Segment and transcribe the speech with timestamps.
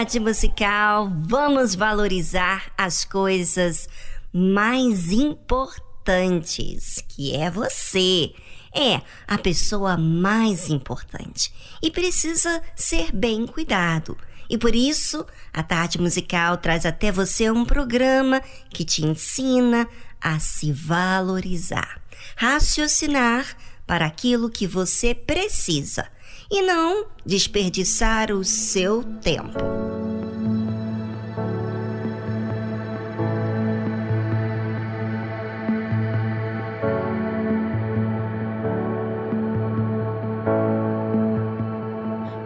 [0.00, 3.86] Tarde musical, vamos valorizar as coisas
[4.32, 8.32] mais importantes, que é você.
[8.74, 11.52] É a pessoa mais importante
[11.82, 14.16] e precisa ser bem cuidado.
[14.48, 18.40] E por isso, a tarde musical traz até você um programa
[18.70, 19.86] que te ensina
[20.18, 22.00] a se valorizar,
[22.36, 23.54] raciocinar
[23.86, 26.08] para aquilo que você precisa
[26.50, 29.58] e não desperdiçar o seu tempo.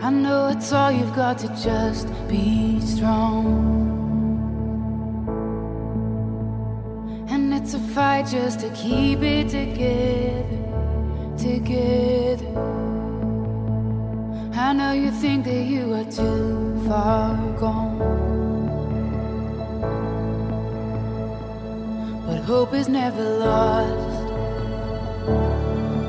[0.03, 3.73] I know it's all you've got to just be strong.
[7.31, 10.45] And it's a fight just to keep it together.
[14.93, 17.99] You think that you are too far gone.
[22.25, 24.15] But hope is never lost.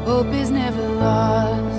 [0.06, 1.75] Hope is never lost.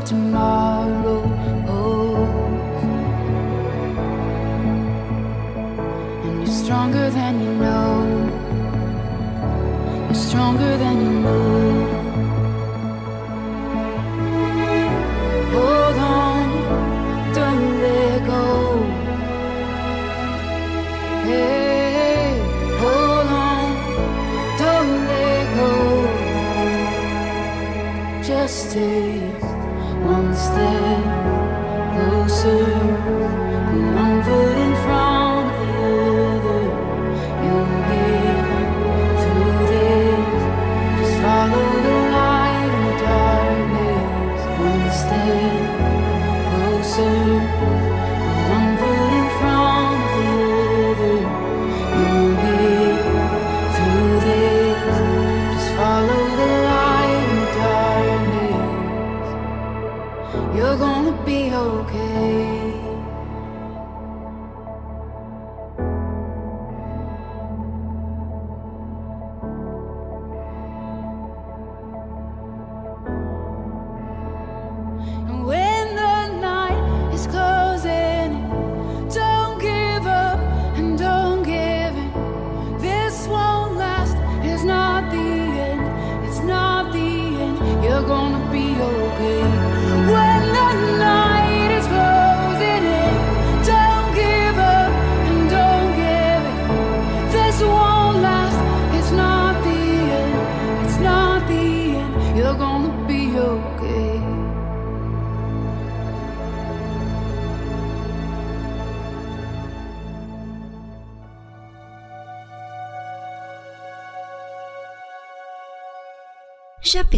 [0.00, 0.79] tomorrow.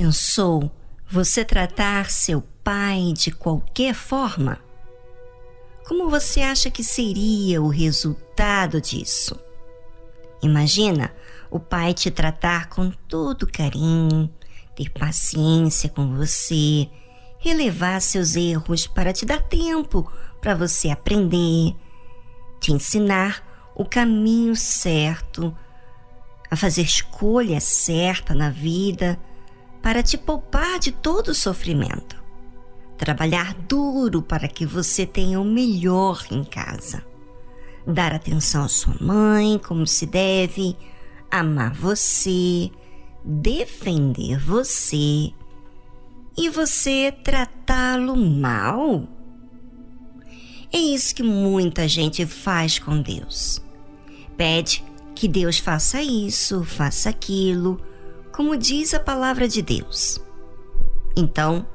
[0.03, 0.69] Pensou
[1.09, 4.59] você tratar seu pai de qualquer forma?
[5.87, 9.39] Como você acha que seria o resultado disso?
[10.43, 11.15] Imagina
[11.49, 14.29] o pai te tratar com todo carinho,
[14.75, 16.91] ter paciência com você,
[17.39, 20.11] relevar seus erros para te dar tempo
[20.41, 21.77] para você aprender,
[22.61, 25.57] te ensinar o caminho certo,
[26.51, 29.17] a fazer escolha certa na vida
[29.83, 32.23] para te poupar de todo o sofrimento.
[32.97, 37.05] Trabalhar duro para que você tenha o melhor em casa.
[37.85, 40.77] Dar atenção à sua mãe como se deve,
[41.29, 42.71] amar você,
[43.25, 45.33] defender você
[46.37, 49.09] e você tratá-lo mal.
[50.73, 53.61] É isso que muita gente faz com Deus.
[54.37, 54.85] Pede
[55.15, 57.81] que Deus faça isso, faça aquilo,
[58.33, 60.21] como diz a palavra de Deus.
[61.17, 61.67] Então,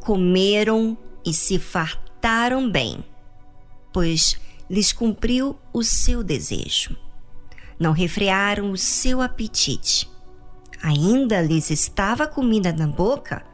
[0.00, 3.04] comeram e se fartaram bem,
[3.92, 6.96] pois lhes cumpriu o seu desejo.
[7.78, 10.10] Não refrearam o seu apetite.
[10.82, 13.44] Ainda lhes estava comida na boca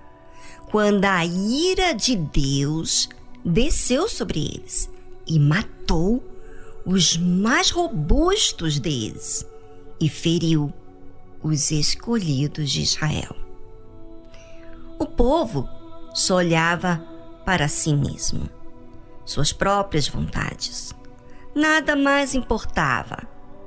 [0.71, 3.09] quando a ira de Deus
[3.45, 4.91] desceu sobre eles
[5.27, 6.23] e matou
[6.85, 9.47] os mais robustos deles
[10.01, 10.73] e feriu
[11.43, 13.37] os escolhidos de Israel.
[14.99, 15.69] O povo
[16.15, 17.05] só olhava
[17.45, 18.49] para si mesmo,
[19.25, 20.95] suas próprias vontades.
[21.55, 23.19] Nada mais importava.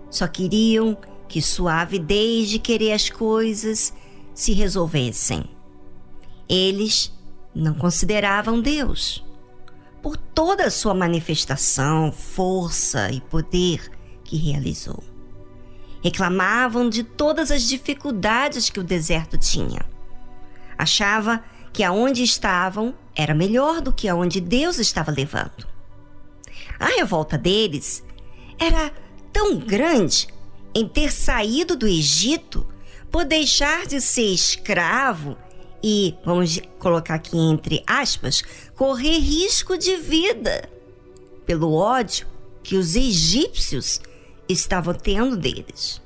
[0.09, 0.97] Só queriam
[1.27, 3.93] que sua avidez de querer as coisas
[4.33, 5.43] se resolvessem.
[6.47, 7.13] Eles
[7.53, 9.23] não consideravam Deus.
[10.01, 13.91] por toda a sua manifestação, força e poder
[14.23, 15.03] que realizou.
[16.03, 19.86] Reclamavam de todas as dificuldades que o deserto tinha.
[20.77, 25.68] Achava que aonde estavam era melhor do que aonde Deus estava levando.
[26.79, 28.03] A revolta deles
[28.58, 28.91] era
[29.34, 30.27] tão grande
[30.74, 32.65] em ter saído do Egito
[33.12, 35.38] por deixar de ser escravo
[35.84, 38.41] e, vamos colocar aqui entre aspas,
[38.75, 40.70] correr risco de vida
[41.46, 42.27] pelo ódio
[42.62, 44.01] que os egípcios
[44.50, 46.01] estavam tendo deles.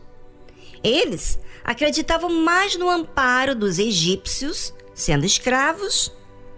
[0.84, 6.12] Eles acreditavam mais no amparo dos egípcios, sendo escravos,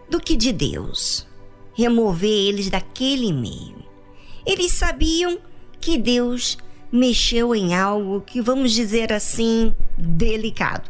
[0.09, 1.27] do que de Deus.
[1.73, 3.85] Remover eles daquele meio.
[4.45, 5.37] Eles sabiam
[5.79, 6.57] que Deus
[6.91, 10.89] mexeu em algo que, vamos dizer assim, delicado.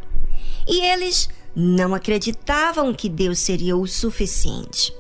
[0.68, 4.96] E eles não acreditavam que Deus seria o suficiente.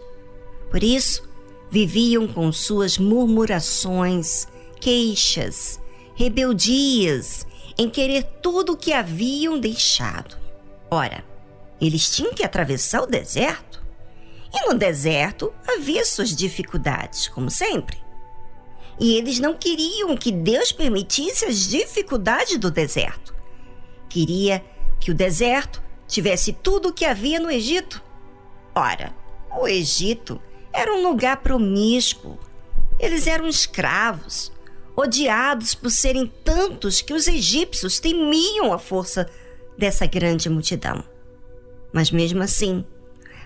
[0.69, 1.23] Por isso,
[1.69, 4.47] viviam com suas murmurações,
[4.79, 5.79] queixas,
[6.15, 7.45] rebeldias
[7.77, 10.37] em querer tudo o que haviam deixado.
[10.89, 11.23] Ora,
[11.79, 13.83] eles tinham que atravessar o deserto.
[14.53, 17.97] E no deserto havia suas dificuldades, como sempre.
[18.97, 23.35] E eles não queriam que Deus permitisse as dificuldades do deserto.
[24.07, 24.63] Queria
[24.99, 28.01] que o deserto tivesse tudo o que havia no Egito.
[28.73, 29.13] Ora,
[29.51, 30.41] o Egito
[30.71, 32.39] era um lugar promíscuo.
[32.97, 34.51] Eles eram escravos,
[34.95, 39.29] odiados por serem tantos que os egípcios temiam a força
[39.77, 41.03] dessa grande multidão.
[41.91, 42.85] Mas mesmo assim,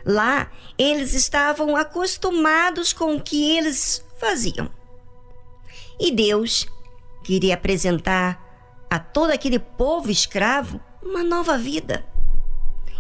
[0.06, 4.70] lá eles estavam acostumados com o que eles faziam.
[6.00, 6.68] E Deus
[7.24, 8.46] queria apresentar
[8.89, 12.06] a todo aquele povo escravo uma nova vida.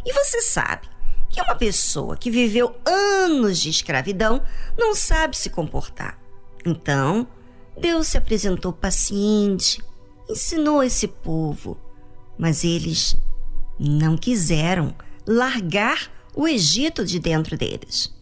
[0.05, 0.87] E você sabe
[1.29, 4.43] que uma pessoa que viveu anos de escravidão
[4.77, 6.19] não sabe se comportar.
[6.65, 7.27] Então,
[7.79, 9.81] Deus se apresentou paciente,
[10.29, 11.77] ensinou esse povo,
[12.37, 13.17] mas eles
[13.79, 14.93] não quiseram
[15.25, 18.13] largar o Egito de dentro deles.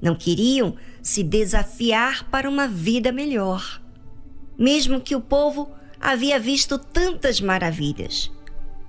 [0.00, 3.80] Não queriam se desafiar para uma vida melhor.
[4.58, 5.70] Mesmo que o povo
[6.00, 8.30] havia visto tantas maravilhas,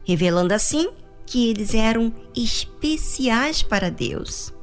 [0.05, 0.89] revelando assim
[1.25, 4.53] que eles eram especiais para Deus.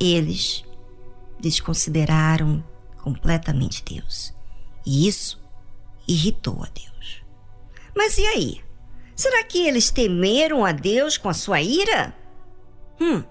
[0.00, 0.64] Eles
[1.38, 2.64] desconsideraram
[3.02, 4.39] completamente Deus.
[4.84, 5.38] E isso
[6.06, 7.22] irritou a Deus.
[7.94, 8.60] Mas e aí?
[9.14, 12.14] Será que eles temeram a Deus com a sua ira?
[13.00, 13.22] Hum.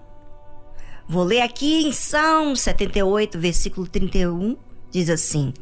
[1.08, 4.56] Vou ler aqui em Salmo 78, versículo 31,
[4.90, 5.52] diz assim: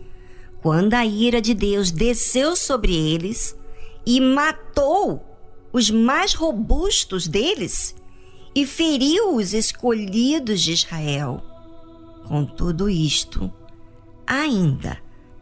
[0.60, 3.56] Quando a ira de Deus desceu sobre eles
[4.04, 5.24] e matou
[5.72, 7.94] os mais robustos deles
[8.54, 11.42] e feriu os escolhidos de Israel.
[12.26, 13.50] Com tudo isto,
[14.26, 14.98] ainda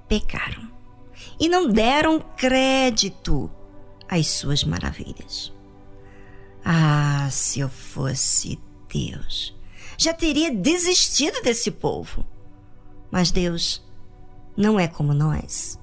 [0.08, 0.70] pecaram
[1.38, 3.50] e não deram crédito
[4.08, 5.52] às suas maravilhas.
[6.64, 8.58] Ah, se eu fosse
[8.92, 9.54] Deus,
[9.96, 12.26] já teria desistido desse povo.
[13.10, 13.84] Mas Deus
[14.56, 15.78] não é como nós.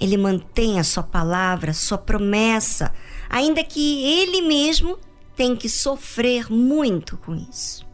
[0.00, 2.92] Ele mantém a sua palavra, sua promessa,
[3.28, 4.98] ainda que ele mesmo
[5.36, 7.86] tem que sofrer muito com isso.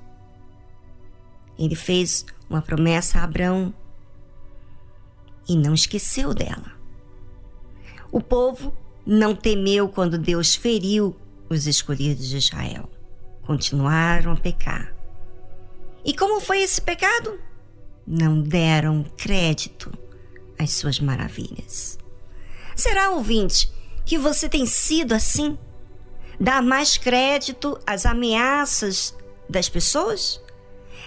[1.58, 3.74] Ele fez uma promessa a Abraão
[5.48, 6.72] e não esqueceu dela.
[8.10, 11.16] O povo não temeu quando Deus feriu
[11.48, 12.90] os escolhidos de Israel.
[13.42, 14.94] Continuaram a pecar.
[16.04, 17.38] E como foi esse pecado?
[18.06, 19.92] Não deram crédito
[20.58, 21.98] às suas maravilhas.
[22.74, 23.70] Será, ouvinte,
[24.04, 25.58] que você tem sido assim?
[26.38, 29.16] Dar mais crédito às ameaças
[29.48, 30.40] das pessoas?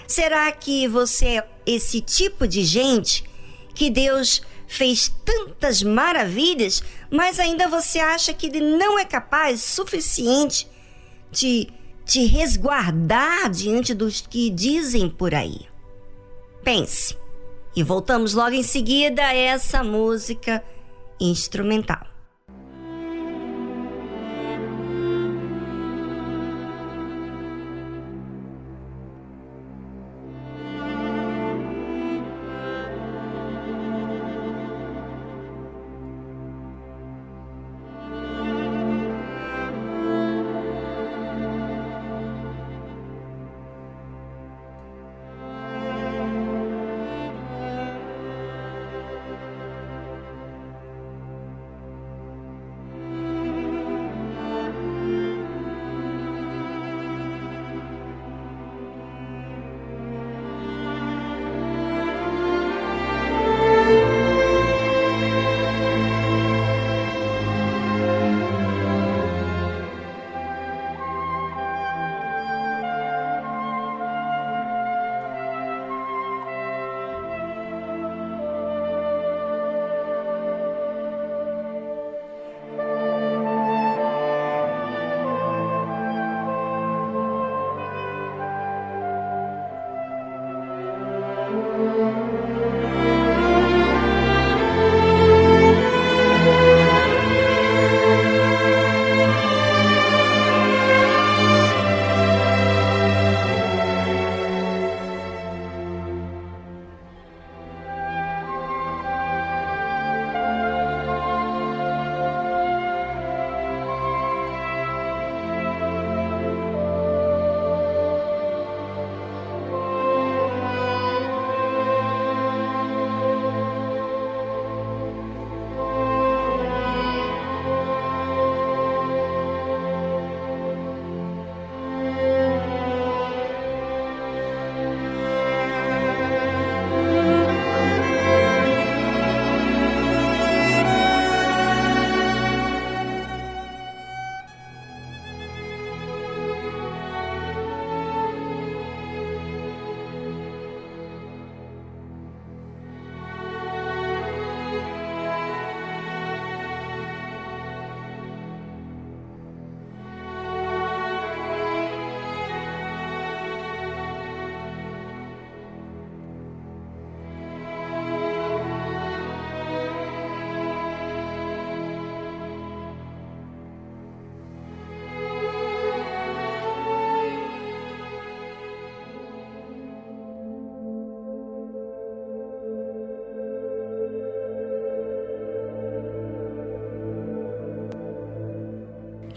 [0.07, 3.23] Será que você é esse tipo de gente
[3.79, 10.67] que Deus fez tantas maravilhas, mas ainda você acha que ele não é capaz suficiente
[11.31, 11.69] de
[12.05, 15.61] te resguardar diante dos que dizem por aí?
[16.61, 17.17] Pense.
[17.73, 20.61] E voltamos logo em seguida a essa música
[21.17, 22.05] instrumental.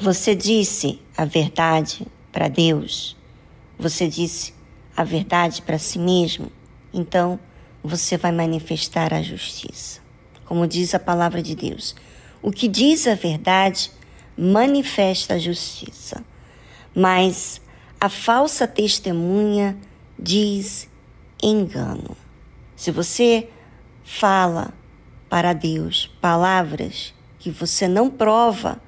[0.02, 3.16] Você disse a verdade para Deus,
[3.78, 4.52] você disse
[4.96, 6.50] a verdade para si mesmo,
[6.92, 7.38] então
[7.84, 10.00] você vai manifestar a justiça.
[10.44, 11.94] Como diz a palavra de Deus,
[12.42, 13.92] o que diz a verdade
[14.36, 16.24] manifesta a justiça,
[16.92, 17.60] mas
[18.00, 19.78] a falsa testemunha
[20.18, 20.90] diz
[21.40, 22.16] engano.
[22.74, 23.48] Se você
[24.02, 24.74] fala
[25.30, 28.82] para Deus palavras que você não prova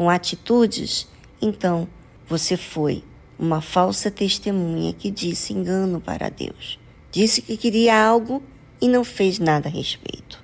[0.00, 1.06] com atitudes,
[1.42, 1.86] então
[2.26, 3.04] você foi
[3.38, 6.78] uma falsa testemunha que disse engano para Deus.
[7.12, 8.42] Disse que queria algo
[8.80, 10.42] e não fez nada a respeito.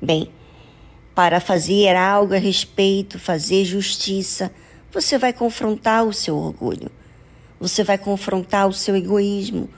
[0.00, 0.30] Bem,
[1.14, 4.50] para fazer algo a respeito, fazer justiça,
[4.90, 6.90] você vai confrontar o seu orgulho,
[7.60, 9.68] você vai confrontar o seu egoísmo,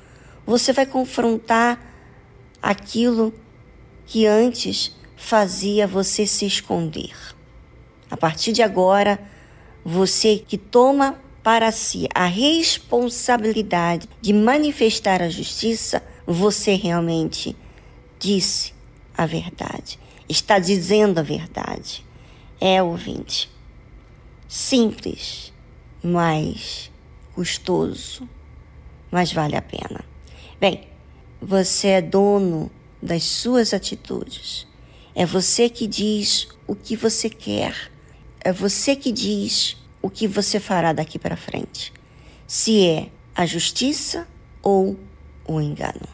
[0.46, 1.84] você vai confrontar
[2.62, 3.34] aquilo
[4.06, 7.33] que antes fazia você se esconder.
[8.10, 9.20] A partir de agora,
[9.84, 17.54] você que toma para si a responsabilidade de manifestar a justiça, você realmente
[18.18, 18.72] disse
[19.16, 22.04] a verdade, está dizendo a verdade.
[22.60, 23.50] É, ouvinte,
[24.48, 25.52] simples,
[26.02, 26.90] mas
[27.34, 28.28] custoso,
[29.10, 30.04] mas vale a pena.
[30.58, 30.88] Bem,
[31.40, 32.70] você é dono
[33.02, 34.66] das suas atitudes.
[35.14, 37.92] É você que diz o que você quer.
[38.44, 41.90] É você que diz o que você fará daqui para frente.
[42.46, 44.28] Se é a justiça
[44.62, 44.98] ou
[45.46, 46.13] o engano.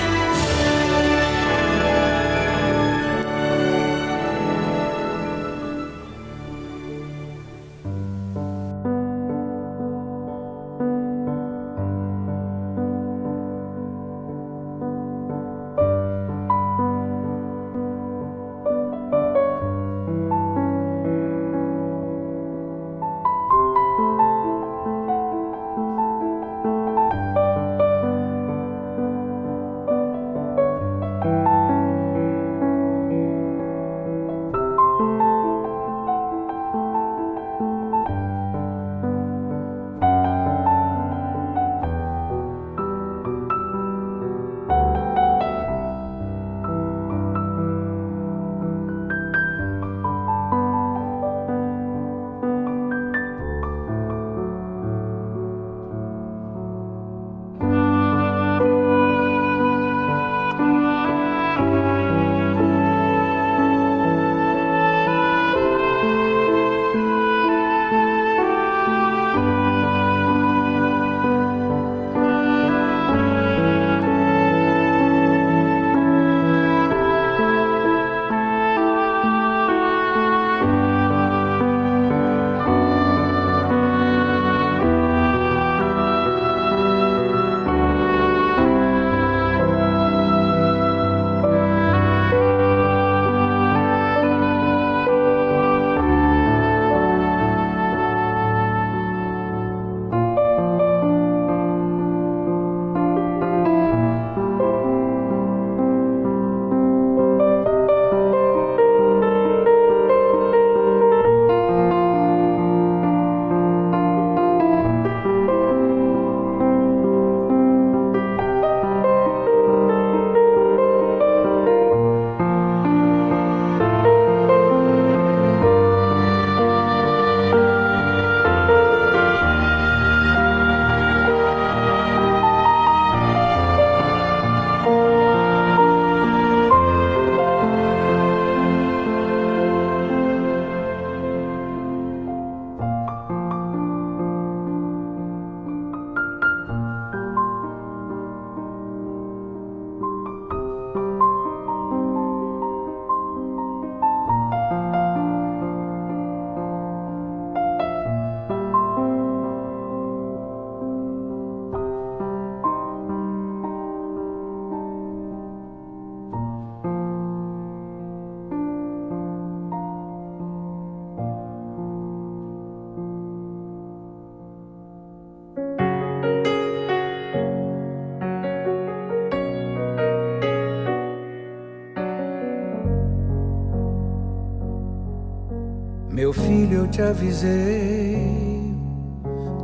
[186.71, 188.73] Filho, eu te avisei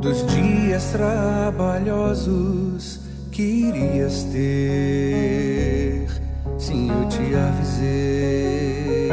[0.02, 3.00] dos dias trabalhosos
[3.32, 6.06] que irias ter.
[6.58, 9.08] Sim, eu te avisei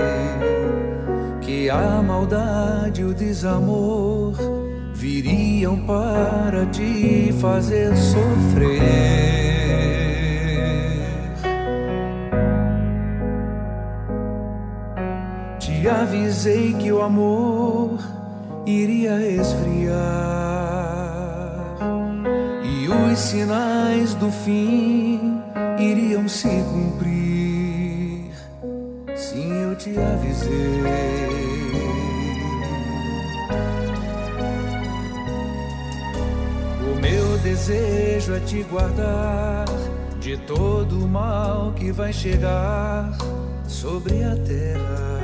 [1.42, 4.36] que a maldade e o desamor
[4.94, 9.46] viriam para te fazer sofrer.
[16.06, 17.85] Avisei que o amor
[18.86, 19.96] iria esfriar
[22.64, 25.42] e os sinais do fim
[25.80, 28.32] iriam se cumprir.
[29.16, 30.84] Sim, eu te avisei.
[36.84, 39.66] O meu desejo é te guardar
[40.20, 43.12] de todo o mal que vai chegar
[43.68, 45.15] sobre a terra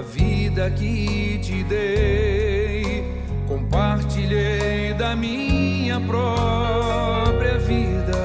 [0.00, 3.04] A vida que te dei,
[3.46, 8.16] compartilhei da minha própria vida.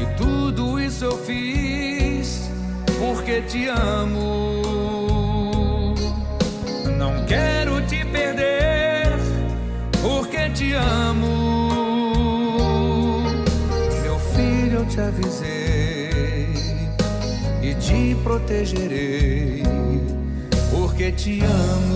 [0.00, 2.50] E tudo isso eu fiz
[2.98, 4.21] porque te amo.
[17.92, 19.62] Te protegerei
[20.70, 21.91] porque te amo.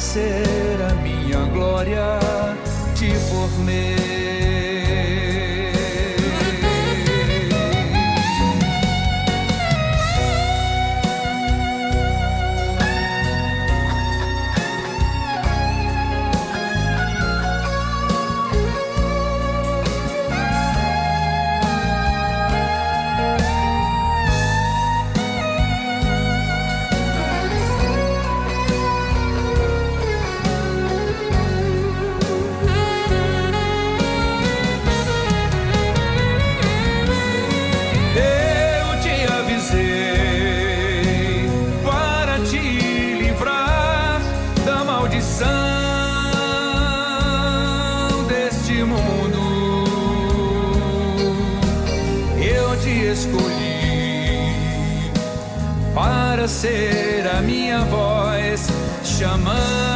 [0.00, 2.18] Ser a minha glória,
[2.94, 4.03] te formei.
[56.64, 58.68] Ser a minha voz
[59.04, 59.93] chamando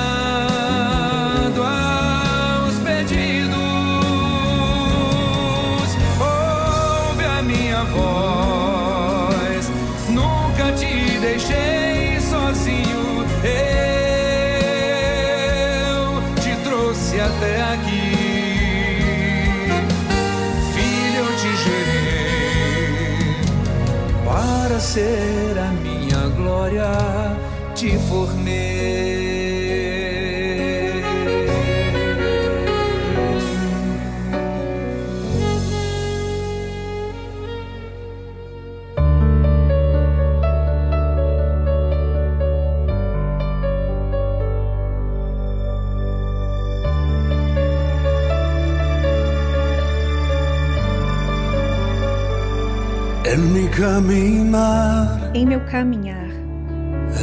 [53.78, 56.28] Caminar, Em meu caminhar,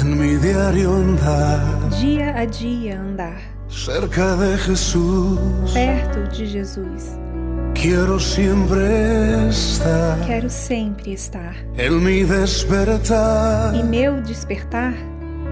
[0.02, 1.60] en mi diario andar,
[2.00, 5.38] dia a dia andar, cerca de Jesús,
[5.74, 7.20] perto de Jesus,
[7.74, 10.18] quiero siempre estar.
[10.26, 11.54] quero sempre estar.
[11.78, 14.94] En mi despertar Em meu despertar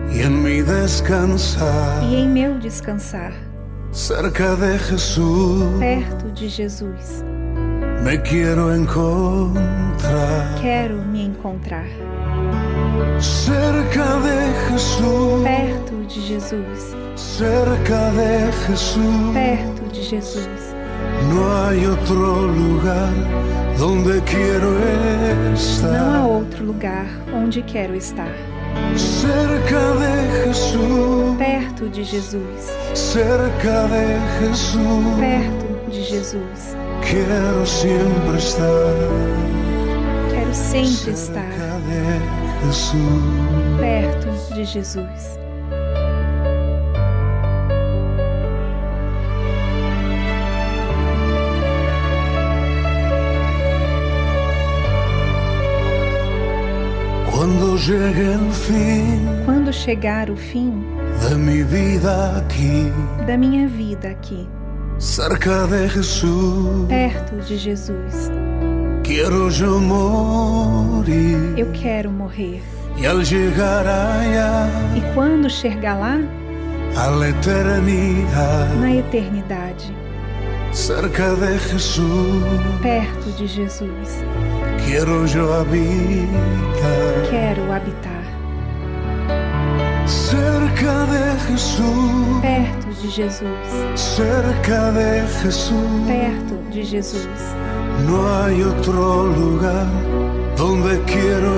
[0.09, 3.33] y en mi descansar, e em meu descansar,
[3.91, 7.25] cerca de Jesús, perto de Jesus,
[8.03, 10.55] me quiero encontrar.
[10.61, 11.85] quero me encontrar.
[13.19, 19.33] cerca de Jesús, perto de Jesus, cerca de Jesús.
[19.33, 20.47] perto de Jesus.
[21.29, 23.09] No hay otro lugar
[23.77, 26.21] donde quiero Não há estar.
[26.25, 28.31] outro lugar onde quero estar.
[28.95, 35.19] Cerca de Jesús, Perto de Jesus, cerca de Jesús.
[35.19, 36.72] perto de Jesus.
[37.13, 38.65] Quiero siempre estar.
[40.31, 41.79] Quero sempre estar
[43.77, 45.37] perto de Jesus.
[59.45, 60.83] Quando chegar o fim
[63.27, 64.47] da minha vida aqui,
[65.03, 68.31] cerca de Jesús, perto de Jesus,
[69.03, 71.53] quiero yo morir.
[71.57, 72.61] eu quero morrer.
[73.05, 76.19] Al llegar allá, E quando chegar lá,
[76.95, 79.91] a la eternidad, na eternidade,
[80.71, 82.41] cerca de Jesús,
[82.81, 84.23] perto de Jesus,
[84.85, 87.29] quiero yo habitar.
[87.29, 88.23] quero habitar.
[90.05, 93.47] Cerca de Jesús, Perto de Jesus,
[93.95, 95.75] cerca de Jesús,
[96.07, 97.27] perto de Jesus.
[98.07, 99.85] no hay otro lugar
[100.57, 101.53] donde quiero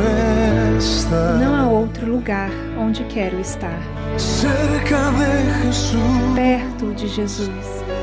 [0.77, 1.35] estar.
[1.39, 3.79] Não há outro lugar onde quero estar.
[4.17, 6.01] Cerca de Jesús,
[6.35, 7.49] Perto de Jesus,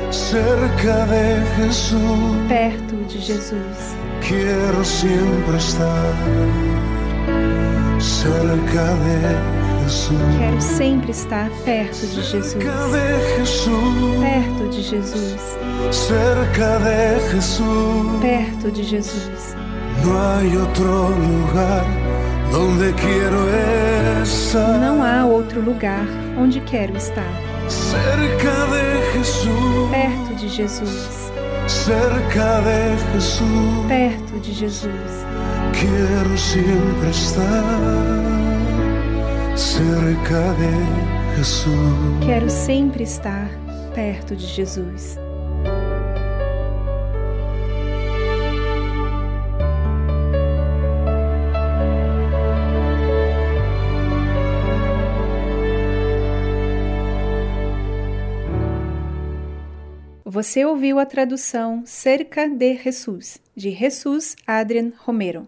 [0.09, 2.01] cerca de Jesús,
[2.49, 3.77] perto de Jesus.
[4.27, 6.13] quiero siempre estar.
[7.99, 9.62] Cerca de
[10.39, 12.53] Quero sempre estar perto de Jesus.
[14.21, 15.57] Perto de Jesus,
[15.91, 18.21] cerca de Jesús.
[18.21, 19.55] perto de Jesus.
[24.79, 26.05] Não há outro lugar
[26.37, 27.27] onde quero estar.
[27.67, 31.31] Cerca de Jesús, Perto de Jesus,
[31.67, 33.85] cerca de Jesús.
[33.87, 35.25] perto de Jesus.
[35.73, 38.32] Quiero siempre estar
[39.55, 42.25] cerca de Jesús.
[42.25, 43.49] Quero sempre estar
[43.93, 45.17] perto de Jesus.
[60.25, 65.47] Você ouviu a tradução Cerca de Jesus, de Jesus Adrian Romero.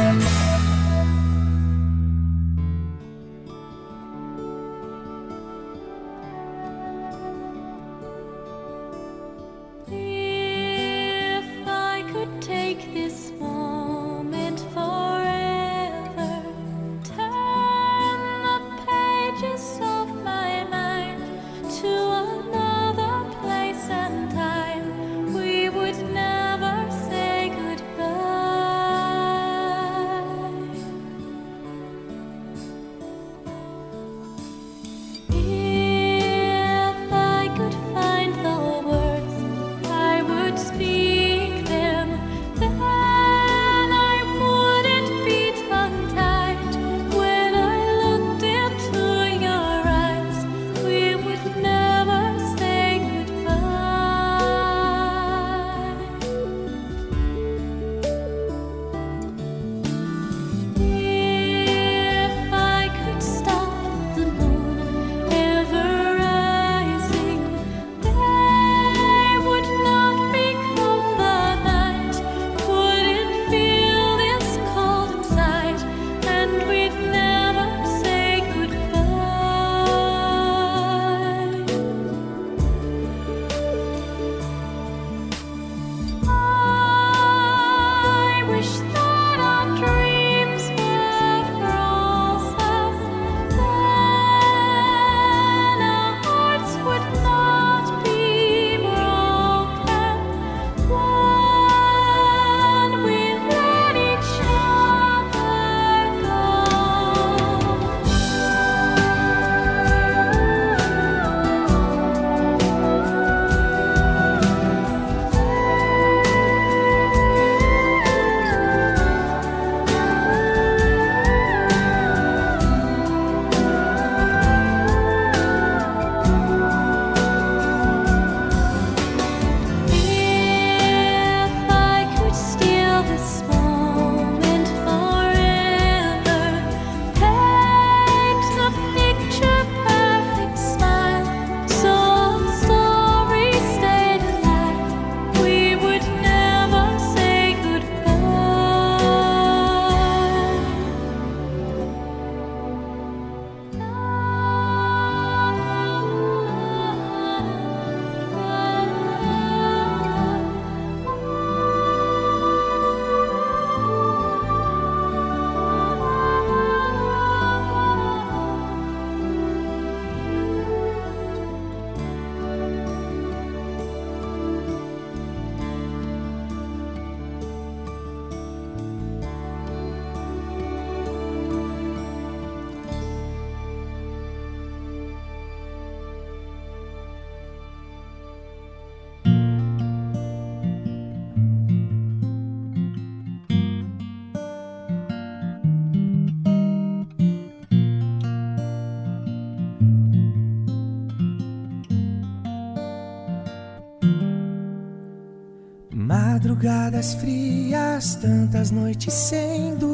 [206.81, 209.90] Madrugadas frias, tantas noites sem dormir.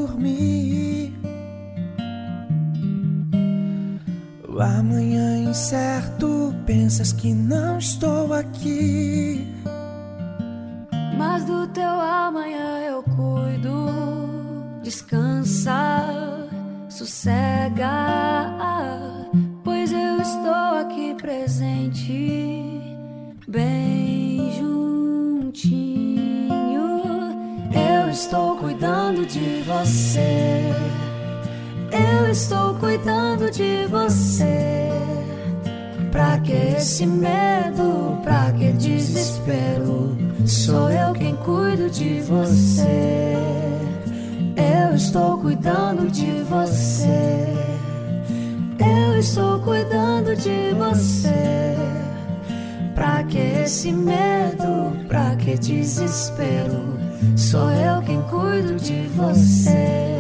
[57.68, 60.16] Sou eu quem cuido de você.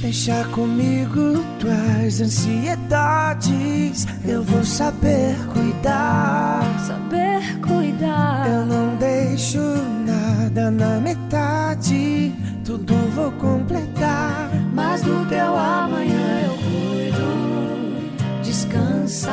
[0.00, 4.06] Deixa comigo tuas ansiedades.
[4.24, 6.62] Eu vou saber cuidar.
[6.86, 8.48] Saber cuidar.
[8.48, 12.32] Eu não deixo nada na metade.
[12.64, 14.50] Tudo vou completar.
[14.72, 18.40] Mas do teu amanhã eu cuido.
[18.44, 19.32] Descansa,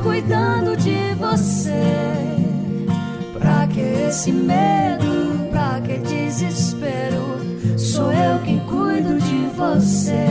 [3.39, 5.49] Pra que esse medo?
[5.51, 7.41] Pra que desespero?
[7.77, 10.25] Sou eu quem cuido de você.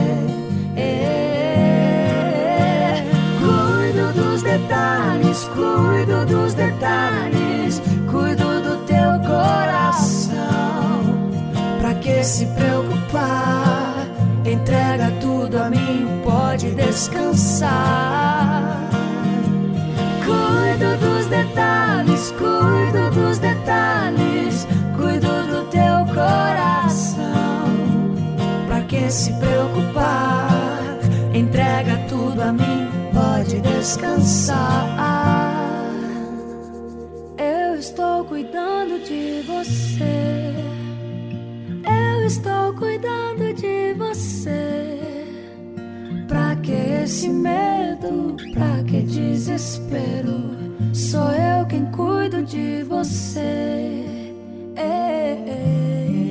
[0.75, 1.31] É.
[3.39, 10.39] Cuido dos detalhes, cuido dos detalhes, cuido do teu coração.
[11.79, 14.07] Pra que se preocupar?
[14.45, 17.71] Entrega tudo a mim, pode descansar.
[20.25, 20.97] Cuido
[21.31, 24.67] detalhes, cuido dos detalhes,
[24.97, 27.23] cuido do teu coração.
[28.67, 30.49] Pra que se preocupar?
[31.33, 34.85] Entrega tudo a mim, pode descansar.
[37.37, 40.53] Eu estou cuidando de você.
[41.87, 44.99] Eu estou cuidando de você.
[46.27, 48.35] Pra que esse medo?
[48.53, 50.60] Pra que desespero?
[50.93, 53.39] Sou eu quem cuido de você.
[54.75, 56.30] É, é,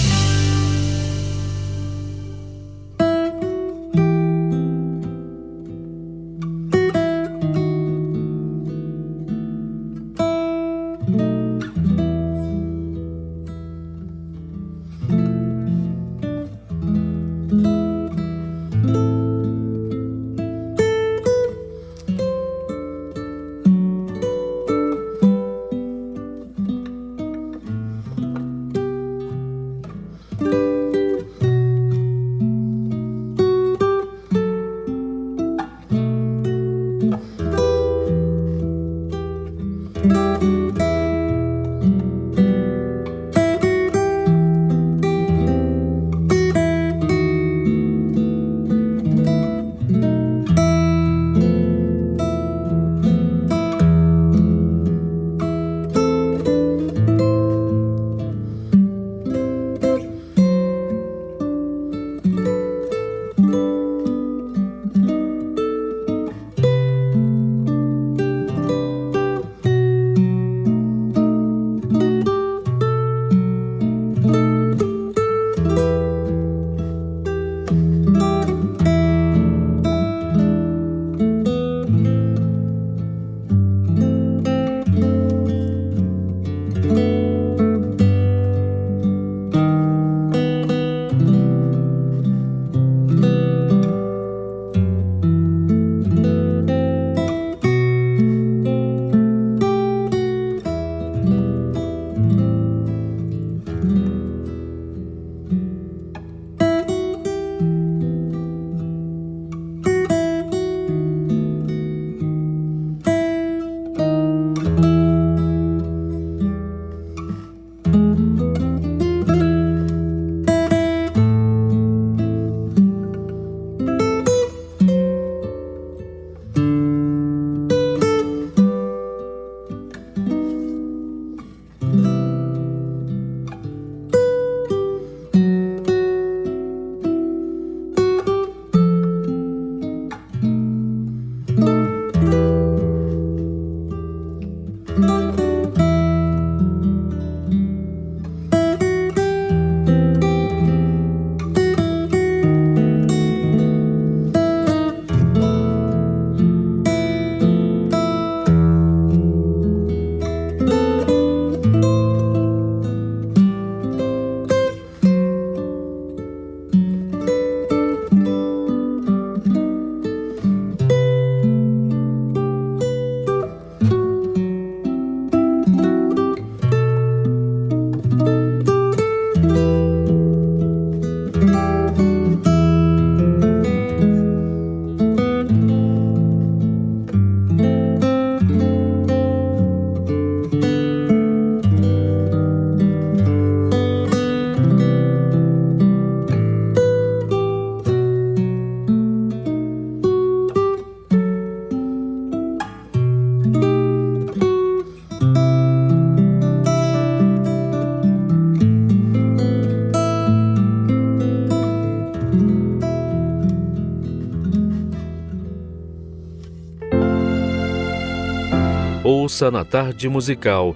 [219.31, 220.75] Ouça na tarde musical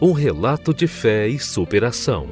[0.00, 2.24] um relato de fé e superação.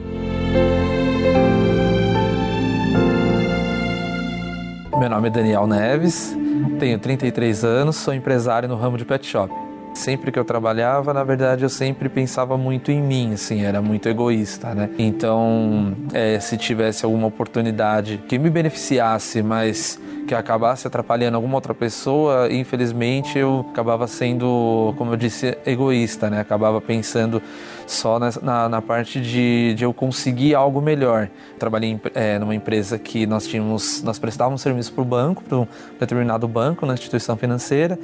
[4.97, 6.33] Meu nome é Daniel Neves,
[6.79, 9.53] tenho 33 anos, sou empresário no ramo de pet shop.
[9.95, 14.09] Sempre que eu trabalhava, na verdade, eu sempre pensava muito em mim, assim, era muito
[14.09, 14.91] egoísta, né?
[14.97, 21.75] Então, é, se tivesse alguma oportunidade que me beneficiasse, mas que acabasse atrapalhando alguma outra
[21.75, 26.41] pessoa, infelizmente eu acabava sendo, como eu disse, egoísta, né?
[26.41, 27.43] Acabava pensando
[27.87, 31.29] só na, na, na parte de, de eu conseguir algo melhor.
[31.59, 35.59] Trabalhei em, é, numa empresa que nós tínhamos, nós prestávamos serviço para o banco, para
[35.59, 35.67] um
[36.01, 37.99] determinado banco, na instituição financeira,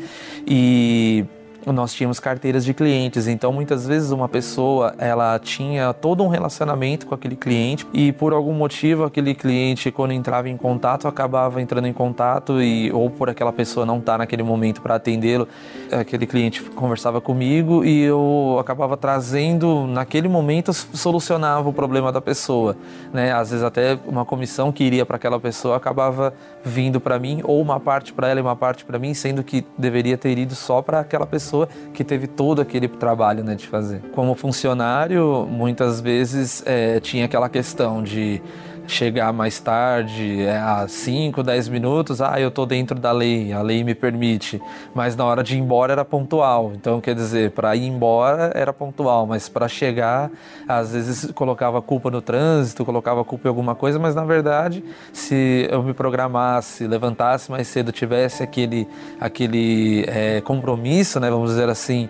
[0.46, 1.24] e
[1.66, 7.06] nós tínhamos carteiras de clientes, então muitas vezes uma pessoa ela tinha todo um relacionamento
[7.06, 11.86] com aquele cliente e por algum motivo aquele cliente quando entrava em contato acabava entrando
[11.86, 15.46] em contato e ou por aquela pessoa não estar tá naquele momento para atendê-lo,
[15.90, 22.76] aquele cliente conversava comigo e eu acabava trazendo naquele momento solucionava o problema da pessoa,
[23.12, 23.32] né?
[23.32, 26.32] Às vezes até uma comissão que iria para aquela pessoa acabava
[26.64, 29.64] vindo para mim ou uma parte para ela e uma parte para mim, sendo que
[29.76, 31.49] deveria ter ido só para aquela pessoa
[31.92, 34.01] que teve todo aquele trabalho né, de fazer.
[34.12, 38.42] Como funcionário, muitas vezes é, tinha aquela questão de
[38.91, 43.62] chegar mais tarde, é, a 5, 10 minutos, ah, eu estou dentro da lei, a
[43.62, 44.61] lei me permite.
[44.95, 46.72] Mas na hora de ir embora era pontual.
[46.74, 50.30] Então, quer dizer, para ir embora era pontual, mas para chegar,
[50.68, 55.68] às vezes colocava culpa no trânsito, colocava culpa em alguma coisa, mas na verdade, se
[55.70, 58.88] eu me programasse, levantasse mais cedo, tivesse aquele,
[59.20, 62.09] aquele é, compromisso, né, vamos dizer assim,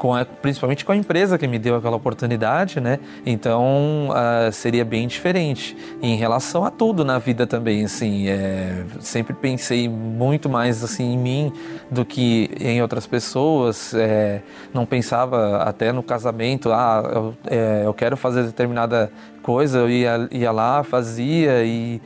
[0.00, 2.98] com a, principalmente com a empresa que me deu aquela oportunidade, né?
[3.24, 8.26] Então uh, seria bem diferente em relação a tudo na vida também, assim.
[8.26, 11.52] É, sempre pensei muito mais assim em mim
[11.90, 13.92] do que em outras pessoas.
[13.92, 14.40] É,
[14.72, 20.28] não pensava até no casamento, ah, eu, é, eu quero fazer determinada coisa, eu ia,
[20.30, 22.00] ia lá, fazia e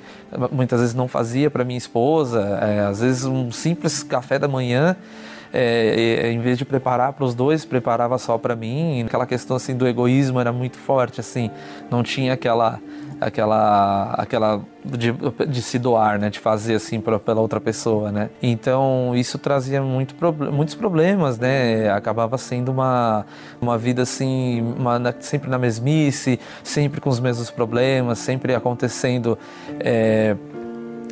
[0.50, 2.58] muitas vezes não fazia para minha esposa.
[2.60, 4.96] É, às vezes um simples café da manhã
[5.56, 9.04] é, em vez de preparar para os dois, preparava só para mim.
[9.06, 11.50] Aquela questão assim do egoísmo era muito forte, assim,
[11.90, 12.80] não tinha aquela
[13.20, 15.12] aquela aquela de,
[15.48, 18.30] de se doar, né, de fazer assim pra, pela outra pessoa, né.
[18.42, 20.14] Então isso trazia muito,
[20.52, 21.88] muitos problemas, né.
[21.90, 23.24] Acabava sendo uma
[23.60, 29.38] uma vida assim, uma, sempre na mesmice, sempre com os mesmos problemas, sempre acontecendo
[29.78, 30.36] é,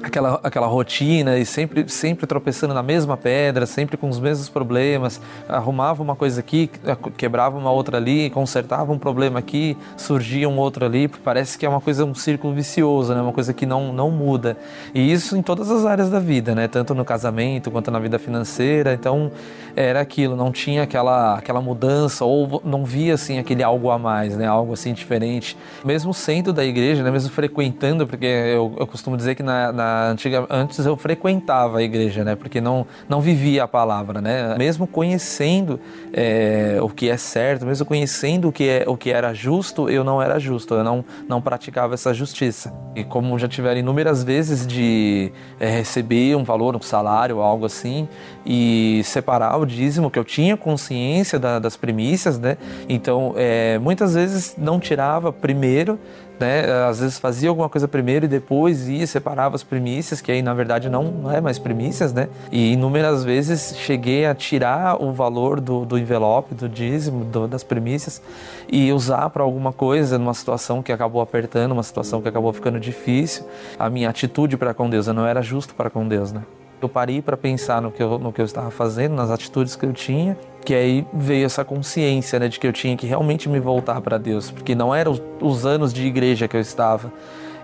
[0.03, 5.21] aquela, aquela rotina e sempre, sempre tropeçando na mesma pedra, sempre com os mesmos problemas.
[5.49, 6.69] Arrumava uma coisa aqui,
[7.17, 11.09] quebrava uma outra ali, consertava um problema aqui, surgia um outro ali.
[11.09, 13.23] Parece que é uma coisa, um círculo vicioso, né?
[13.23, 14.57] uma coisa que não, não muda.
[14.95, 16.67] E isso em todas as áreas da vida, né?
[16.67, 18.93] tanto no casamento quanto na vida financeira.
[18.93, 19.31] Então
[19.77, 24.37] era aquilo, não tinha aquela, aquela mudança ou não via assim aquele algo a mais,
[24.37, 24.47] né?
[24.47, 25.57] algo assim diferente.
[25.85, 27.11] Mesmo sendo da igreja, né?
[27.11, 31.82] mesmo frequentando, porque eu, eu costumo dizer que na, na antiga, antes eu frequentava a
[31.82, 32.34] igreja, né?
[32.34, 34.55] Porque não, não vivia a palavra, né?
[34.59, 35.80] Mesmo conhecendo
[36.12, 40.05] é, o que é certo, mesmo conhecendo o que, é, o que era justo, eu
[40.05, 42.72] não era justo, eu não, não praticava essa justiça.
[42.95, 48.09] E como já tiveram inúmeras vezes de é, receber um valor, um salário, algo assim,
[48.45, 52.57] e separar o dízimo, que eu tinha consciência da, das primícias, né?
[52.88, 55.99] Então, é, muitas vezes não tirava primeiro
[56.43, 56.64] né?
[56.88, 60.53] Às vezes fazia alguma coisa primeiro e depois ia separava as primícias, que aí na
[60.53, 62.28] verdade não é mais primícias, né?
[62.51, 67.62] E inúmeras vezes cheguei a tirar o valor do, do envelope, do dízimo, do, das
[67.62, 68.20] primícias
[68.68, 72.80] e usar para alguma coisa numa situação que acabou apertando, uma situação que acabou ficando
[72.80, 73.47] difícil.
[73.78, 76.43] A minha atitude para com Deus, eu não era justo para com Deus, né?
[76.80, 79.86] Eu parei para pensar no que, eu, no que eu estava fazendo, nas atitudes que
[79.86, 83.59] eu tinha, que aí veio essa consciência né, de que eu tinha que realmente me
[83.59, 87.13] voltar para Deus, porque não eram os anos de igreja que eu estava.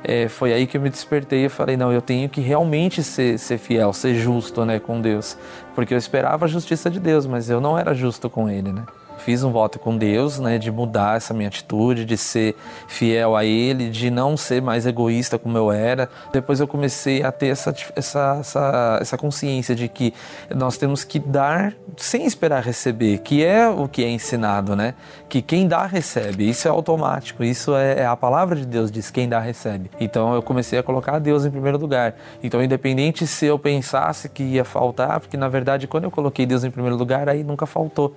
[0.02, 3.38] É, foi aí que eu me despertei e falei, não, eu tenho que realmente ser,
[3.38, 5.36] ser fiel, ser justo né, com Deus.
[5.74, 8.84] Porque eu esperava a justiça de Deus, mas eu não era justo com Ele, né?
[9.28, 12.56] Fiz um voto com Deus, né, de mudar essa minha atitude, de ser
[12.86, 16.08] fiel a Ele, de não ser mais egoísta como eu era.
[16.32, 20.14] Depois eu comecei a ter essa, essa, essa, essa consciência de que
[20.56, 24.94] nós temos que dar sem esperar receber, que é o que é ensinado, né?
[25.28, 29.10] Que quem dá recebe, isso é automático, isso é, é a palavra de Deus diz,
[29.10, 29.90] quem dá recebe.
[30.00, 32.14] Então eu comecei a colocar Deus em primeiro lugar.
[32.42, 36.64] Então independente se eu pensasse que ia faltar, porque na verdade quando eu coloquei Deus
[36.64, 38.16] em primeiro lugar, aí nunca faltou.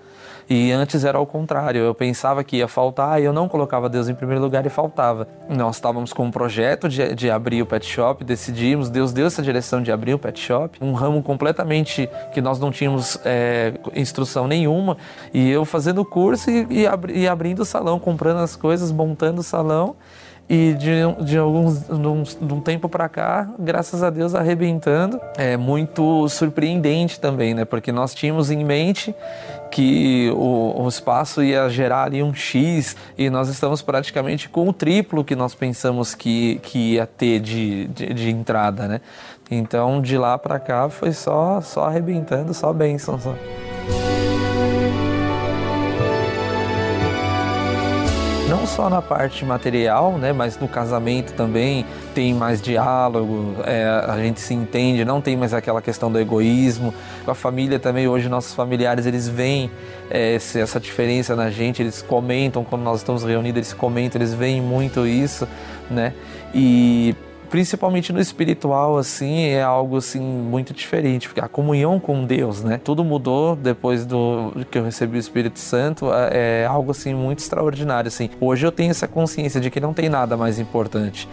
[0.49, 4.15] E antes era ao contrário, eu pensava que ia faltar eu não colocava Deus em
[4.15, 5.27] primeiro lugar e faltava.
[5.49, 9.41] Nós estávamos com um projeto de, de abrir o pet shop, decidimos, Deus deu essa
[9.41, 14.47] direção de abrir o pet shop, um ramo completamente que nós não tínhamos é, instrução
[14.47, 14.97] nenhuma,
[15.33, 18.91] e eu fazendo o curso e, e, abri, e abrindo o salão, comprando as coisas,
[18.91, 19.95] montando o salão.
[20.53, 25.17] E de, de alguns de um, de um tempo para cá, graças a Deus, arrebentando.
[25.37, 27.63] É muito surpreendente também, né?
[27.63, 29.15] Porque nós tínhamos em mente
[29.71, 34.73] que o, o, espaço ia gerar ali um X e nós estamos praticamente com o
[34.73, 38.99] triplo que nós pensamos que, que ia ter de, de, de entrada, né?
[39.49, 43.17] Então de lá para cá foi só, só arrebentando, só bênção.
[43.17, 43.33] Só.
[48.51, 54.17] Não só na parte material, né, mas no casamento também tem mais diálogo, é, a
[54.17, 56.93] gente se entende, não tem mais aquela questão do egoísmo.
[57.23, 59.71] Com a família também, hoje nossos familiares eles veem
[60.09, 64.61] é, essa diferença na gente, eles comentam quando nós estamos reunidos, eles comentam, eles veem
[64.61, 65.47] muito isso,
[65.89, 66.11] né?
[66.53, 67.15] E
[67.51, 72.79] principalmente no espiritual, assim, é algo assim muito diferente, porque a comunhão com Deus, né?
[72.81, 77.39] Tudo mudou depois do que eu recebi o Espírito Santo, é, é algo assim muito
[77.39, 78.29] extraordinário, assim.
[78.39, 81.27] Hoje eu tenho essa consciência de que não tem nada mais importante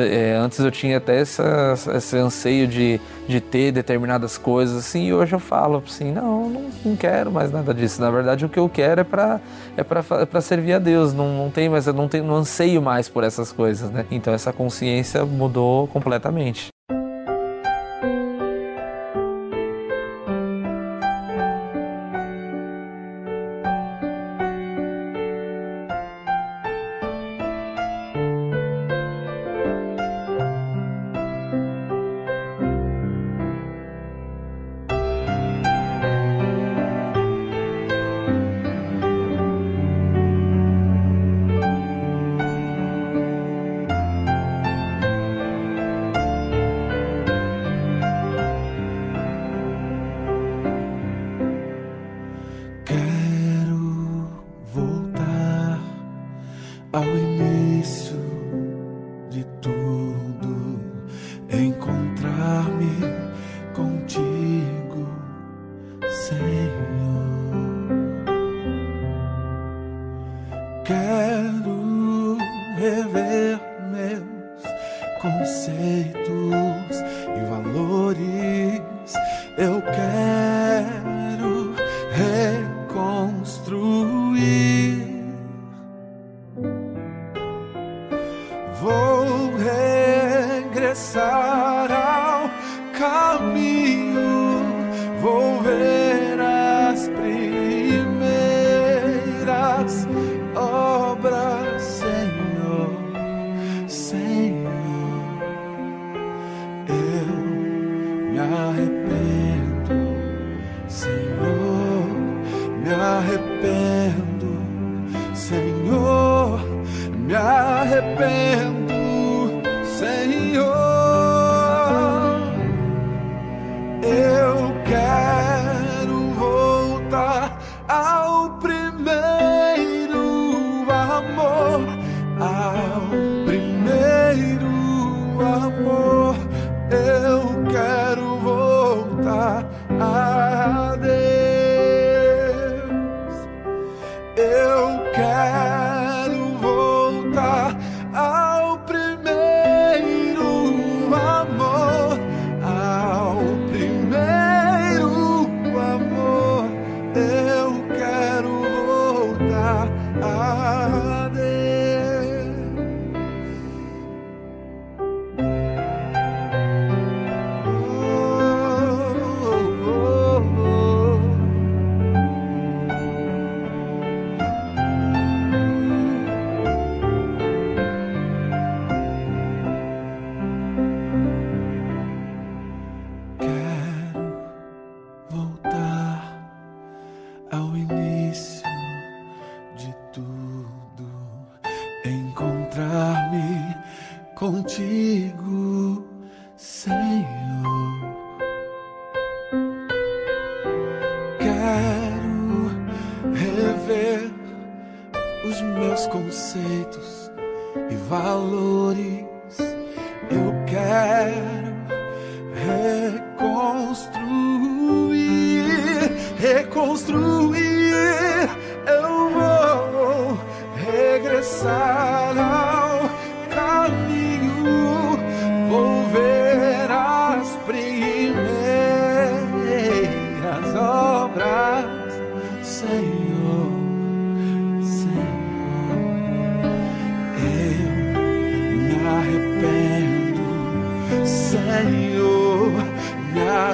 [0.00, 5.14] é, antes eu tinha até essa, esse anseio de, de ter determinadas coisas assim, e
[5.14, 8.00] hoje eu falo assim, não, não, não quero mais nada disso.
[8.00, 9.40] Na verdade, o que eu quero é para
[9.76, 11.12] é para servir a Deus.
[11.12, 14.06] Não, não tem mais, não tenho, não anseio mais por essas coisas, né?
[14.10, 16.73] Então essa consciência mudou completamente.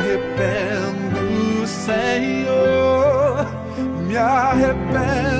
[0.01, 3.46] arrependo, Senhor,
[4.07, 5.39] me arrependo.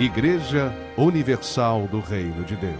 [0.00, 2.72] Igreja Universal do Reino de Deus.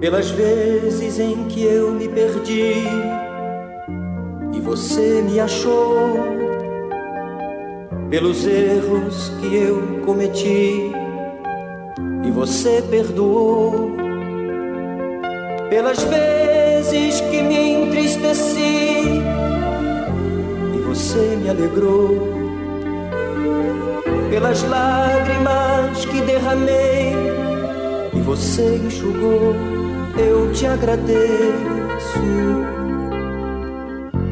[0.00, 3.19] Pelas vezes em que eu me perdi
[4.70, 6.16] você me achou,
[8.08, 10.92] pelos erros que eu cometi
[12.24, 13.90] e você perdoou,
[15.68, 19.22] pelas vezes que me entristeci
[20.72, 22.28] e você me alegrou,
[24.30, 27.12] pelas lágrimas que derramei
[28.14, 29.52] e você enxugou.
[30.16, 31.20] Eu te agradeço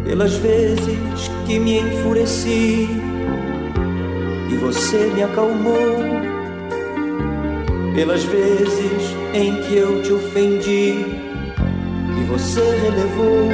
[0.09, 2.89] pelas vezes que me enfureci
[4.51, 5.99] e você me acalmou,
[7.95, 11.05] pelas vezes em que eu te ofendi
[12.17, 13.51] e você relevou,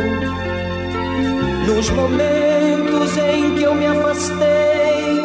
[1.67, 5.25] nos momentos em que eu me afastei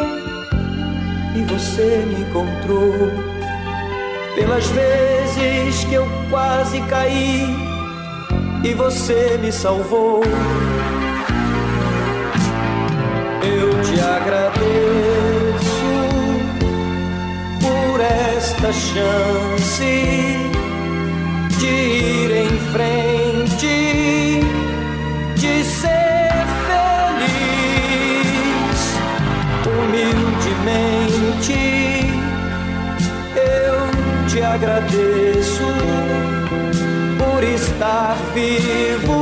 [1.36, 2.92] e você me encontrou.
[4.34, 7.46] Pelas vezes que eu quase caí
[8.64, 10.22] e você me salvou.
[13.90, 15.90] Te agradeço
[17.60, 19.90] por esta chance
[21.58, 23.76] de ir em frente,
[25.36, 28.00] de ser feliz.
[29.66, 31.60] Humildemente
[34.28, 35.68] te agradeço
[37.18, 39.19] por estar vivo,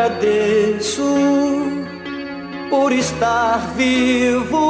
[0.00, 1.04] agradeço
[2.70, 4.69] por estar vivo,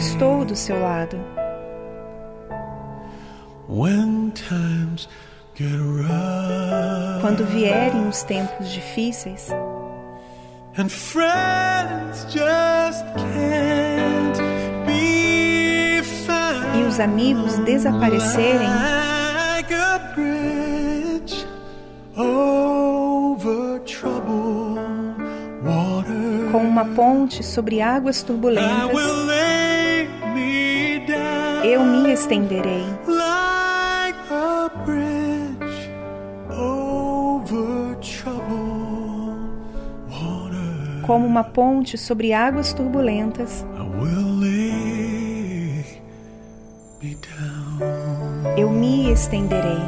[0.00, 1.16] Estou do seu lado.
[7.20, 9.48] Quando vierem os tempos difíceis
[16.74, 18.68] e os amigos desaparecerem,
[26.50, 29.29] como uma ponte sobre águas turbulentas,
[31.80, 32.84] eu me estenderei.
[41.06, 43.64] Como uma ponte sobre águas turbulentas,
[48.56, 49.80] eu me estenderei.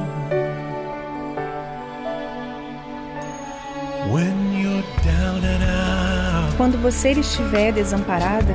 [6.56, 8.55] Quando você estiver desamparada,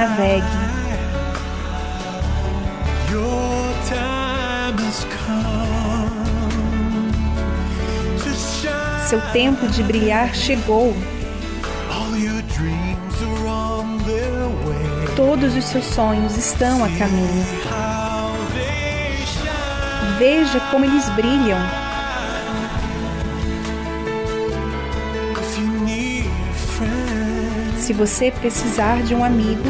[0.00, 0.46] Navegue.
[9.06, 10.96] Seu tempo de brilhar chegou.
[15.14, 17.46] Todos os seus sonhos estão a caminho.
[20.18, 21.58] Veja como eles brilham.
[27.76, 29.64] Se você precisar de um amigo,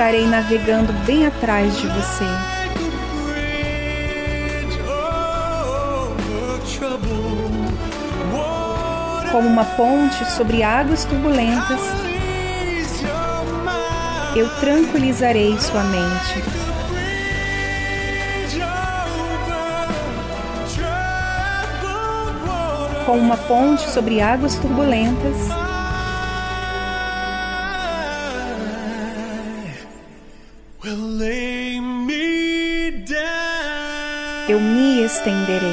[0.00, 2.24] estarei navegando bem atrás de você.
[9.30, 11.80] Como uma ponte sobre águas turbulentas,
[14.34, 16.44] eu tranquilizarei sua mente.
[16.88, 19.44] Bridge over
[20.74, 23.04] troubled water.
[23.04, 25.69] Com uma ponte sobre águas turbulentas,
[35.20, 35.68] estenderei.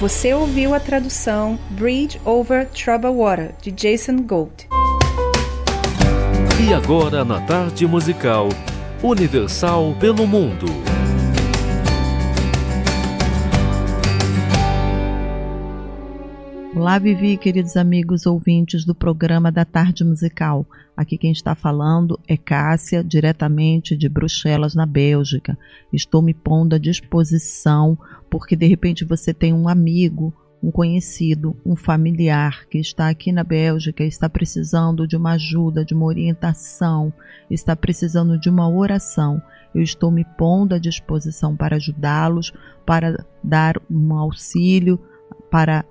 [0.00, 4.68] Você ouviu a tradução Bridge Over Troubled Water, de Jason Gold.
[6.66, 8.48] E agora na tarde musical
[9.02, 10.93] Universal pelo Mundo.
[16.84, 20.66] Olá, Vivi, queridos amigos ouvintes do programa da Tarde Musical.
[20.94, 25.56] Aqui quem está falando é Cássia, diretamente de Bruxelas, na Bélgica.
[25.90, 27.98] Estou me pondo à disposição
[28.28, 30.30] porque de repente você tem um amigo,
[30.62, 35.94] um conhecido, um familiar que está aqui na Bélgica, está precisando de uma ajuda, de
[35.94, 37.10] uma orientação,
[37.50, 39.40] está precisando de uma oração,
[39.74, 42.52] eu estou me pondo à disposição para ajudá-los,
[42.84, 45.00] para dar um auxílio,
[45.50, 45.82] para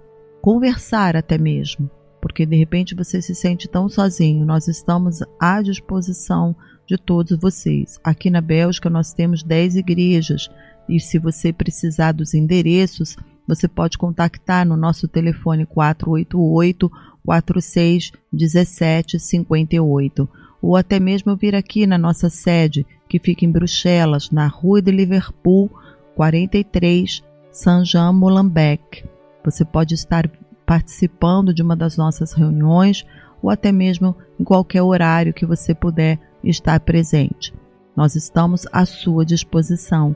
[0.44, 1.90] conversar até mesmo,
[2.22, 4.46] porque de repente você se sente tão sozinho.
[4.46, 6.54] Nós estamos à disposição
[6.86, 7.98] de todos vocês.
[8.04, 10.52] Aqui na Bélgica nós temos 10 igrejas
[10.90, 13.16] e se você precisar dos endereços,
[13.48, 16.92] você pode contactar no nosso telefone 488
[17.26, 20.30] 46 17 58
[20.62, 24.92] ou até mesmo vir aqui na nossa sede, que fica em Bruxelas, na Rua de
[24.92, 25.72] Liverpool
[26.16, 29.13] 43, Saint-Jean-Molenbeek.
[29.44, 30.30] Você pode estar
[30.66, 33.06] participando de uma das nossas reuniões
[33.42, 37.54] ou até mesmo em qualquer horário que você puder estar presente.
[37.96, 40.16] Nós estamos à sua disposição.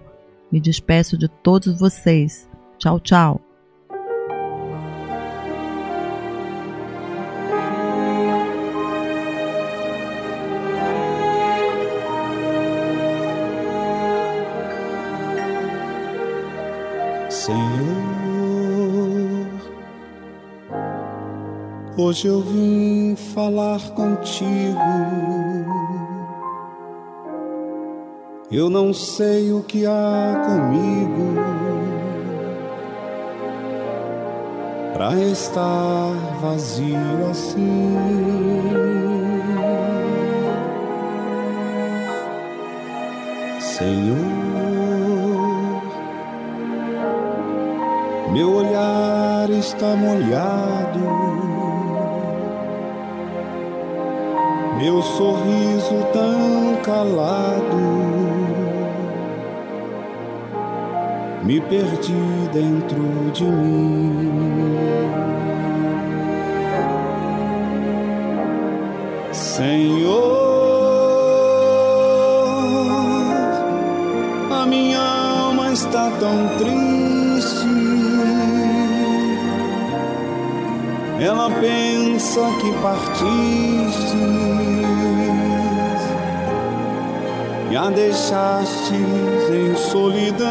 [0.51, 2.49] Me despeço de todos vocês.
[2.77, 3.46] Tchau, tchau.
[21.97, 24.79] Hoje eu vim falar contigo.
[28.51, 31.33] Eu não sei o que há comigo
[34.93, 37.93] para estar vazio assim.
[43.59, 44.17] Senhor,
[48.33, 51.36] meu olhar está molhado,
[54.77, 57.77] meu sorriso tão calado,
[61.43, 62.13] me perdi
[62.53, 64.67] dentro de mim.
[69.31, 70.37] Senhor,
[74.51, 76.96] a minha alma está tão triste.
[81.19, 84.17] Ela pensa que partiste
[87.71, 90.47] e a deixaste em solidão.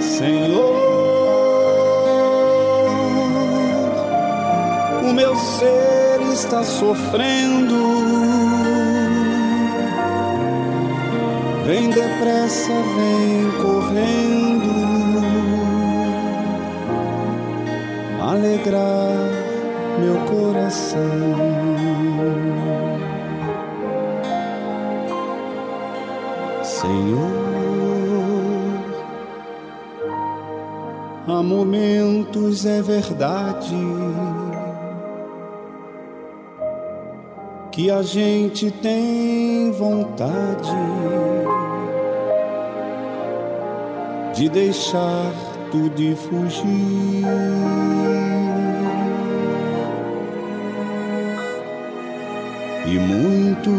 [0.00, 0.80] Senhor,
[5.02, 7.80] o meu ser está sofrendo.
[11.64, 14.79] Vem depressa, vem correndo,
[18.60, 19.08] alegrar
[19.98, 21.00] meu coração.
[26.62, 27.30] Senhor,
[31.26, 33.76] há momentos é verdade
[37.72, 40.70] que a gente tem vontade
[44.34, 45.32] de deixar
[45.70, 47.24] tudo e fugir.
[52.90, 53.72] E muitos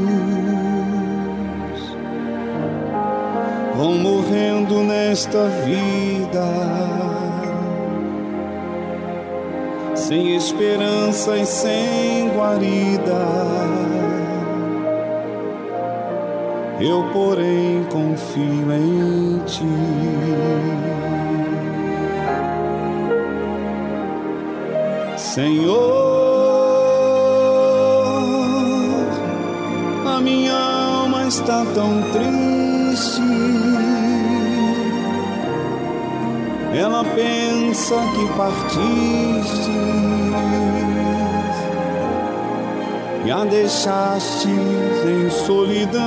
[3.75, 6.45] vão morrendo nesta vida,
[9.95, 13.19] sem esperança e sem guarida.
[16.79, 19.65] Eu, porém, confio em ti.
[25.17, 26.20] Senhor,
[31.31, 33.21] está tão triste.
[36.73, 39.71] Ela pensa que partiste
[43.25, 46.01] e a deixaste em solidão.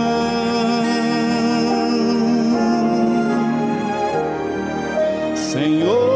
[5.35, 6.11] Senhor,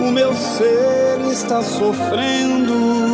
[0.00, 3.07] o meu ser está sofrendo.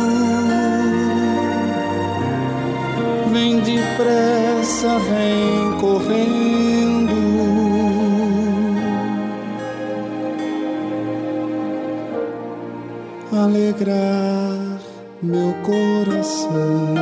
[3.95, 7.15] Depressa, vem correndo.
[13.31, 14.79] Alegrar
[15.21, 16.95] meu coração.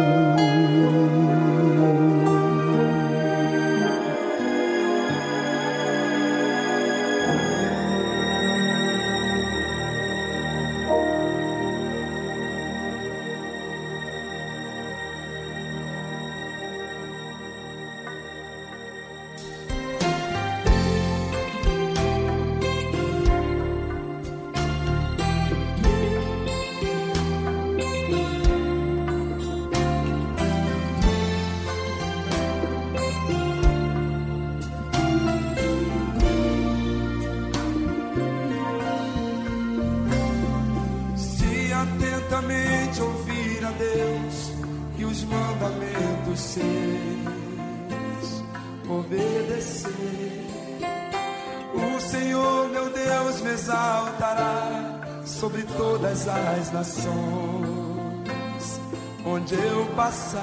[60.13, 60.42] Passar.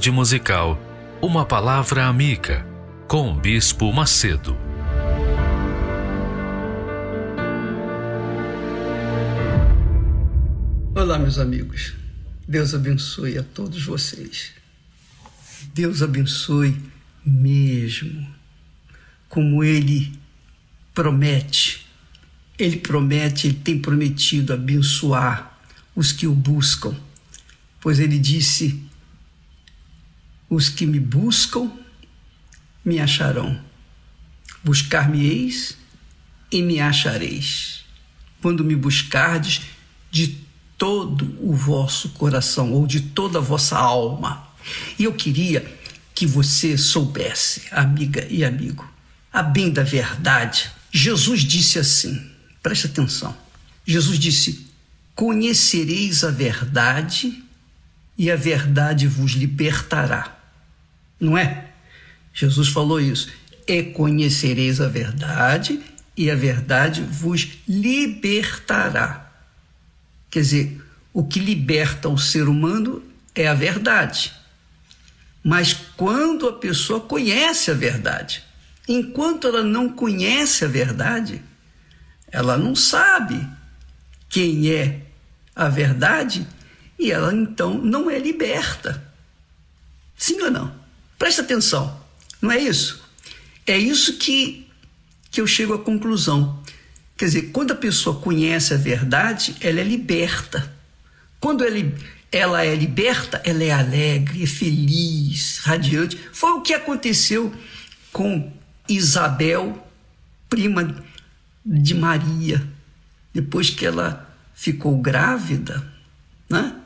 [0.00, 0.80] Tarde musical,
[1.20, 2.66] uma palavra amiga
[3.06, 4.56] com o Bispo Macedo.
[10.94, 11.92] Olá, meus amigos.
[12.48, 14.52] Deus abençoe a todos vocês.
[15.74, 16.74] Deus abençoe
[17.22, 18.26] mesmo,
[19.28, 20.18] como Ele
[20.94, 21.86] promete.
[22.58, 25.60] Ele promete, Ele tem prometido abençoar
[25.94, 26.96] os que o buscam,
[27.82, 28.88] pois Ele disse:
[30.50, 31.70] Os que me buscam
[32.84, 33.58] me acharão.
[34.62, 35.78] Buscar-me-eis
[36.52, 37.84] e me achareis.
[38.42, 39.62] Quando me buscardes
[40.10, 40.38] de
[40.76, 44.48] todo o vosso coração ou de toda a vossa alma.
[44.98, 45.64] E eu queria
[46.14, 48.90] que você soubesse, amiga e amigo,
[49.32, 50.70] a bem da verdade.
[50.90, 52.30] Jesus disse assim:
[52.62, 53.36] preste atenção.
[53.86, 54.66] Jesus disse:
[55.14, 57.42] Conhecereis a verdade
[58.16, 60.39] e a verdade vos libertará.
[61.20, 61.66] Não é?
[62.32, 63.30] Jesus falou isso.
[63.66, 65.80] E conhecereis a verdade
[66.16, 69.30] e a verdade vos libertará.
[70.30, 70.82] Quer dizer,
[71.12, 73.02] o que liberta o ser humano
[73.34, 74.32] é a verdade.
[75.42, 78.42] Mas quando a pessoa conhece a verdade,
[78.88, 81.42] enquanto ela não conhece a verdade,
[82.30, 83.46] ela não sabe
[84.28, 85.02] quem é
[85.54, 86.46] a verdade
[86.98, 89.02] e ela então não é liberta.
[90.16, 90.79] Sim ou não?
[91.20, 92.00] Presta atenção,
[92.40, 93.06] não é isso?
[93.66, 94.66] É isso que,
[95.30, 96.62] que eu chego à conclusão.
[97.14, 100.74] Quer dizer, quando a pessoa conhece a verdade, ela é liberta.
[101.38, 101.76] Quando ela,
[102.32, 106.18] ela é liberta, ela é alegre, é feliz, radiante.
[106.32, 107.54] Foi o que aconteceu
[108.10, 108.50] com
[108.88, 109.86] Isabel,
[110.48, 111.04] prima
[111.66, 112.66] de Maria,
[113.34, 115.86] depois que ela ficou grávida,
[116.48, 116.76] né?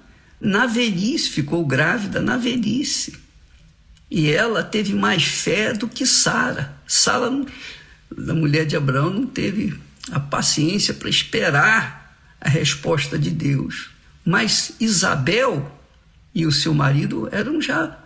[0.40, 3.22] na velhice, ficou grávida na velhice.
[4.16, 6.72] E ela teve mais fé do que Sara.
[6.86, 9.74] Sara, a mulher de Abraão, não teve
[10.12, 13.90] a paciência para esperar a resposta de Deus.
[14.24, 15.68] Mas Isabel
[16.32, 17.98] e o seu marido eram já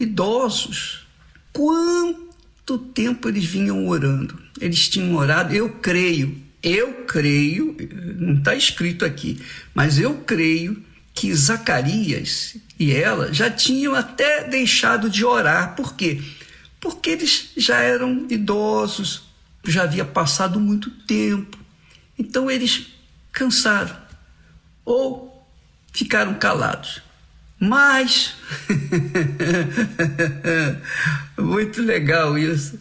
[0.00, 1.06] idosos.
[1.52, 4.36] Quanto tempo eles vinham orando?
[4.60, 7.76] Eles tinham orado, eu creio, eu creio,
[8.18, 9.40] não está escrito aqui,
[9.72, 10.82] mas eu creio
[11.14, 15.76] que Zacarias e ela já tinham até deixado de orar.
[15.76, 16.20] Por quê?
[16.80, 19.22] Porque eles já eram idosos,
[19.64, 21.56] já havia passado muito tempo.
[22.18, 22.88] Então eles
[23.30, 23.96] cansaram
[24.84, 25.46] ou
[25.92, 27.00] ficaram calados.
[27.56, 28.34] Mas
[31.38, 32.80] muito legal isso.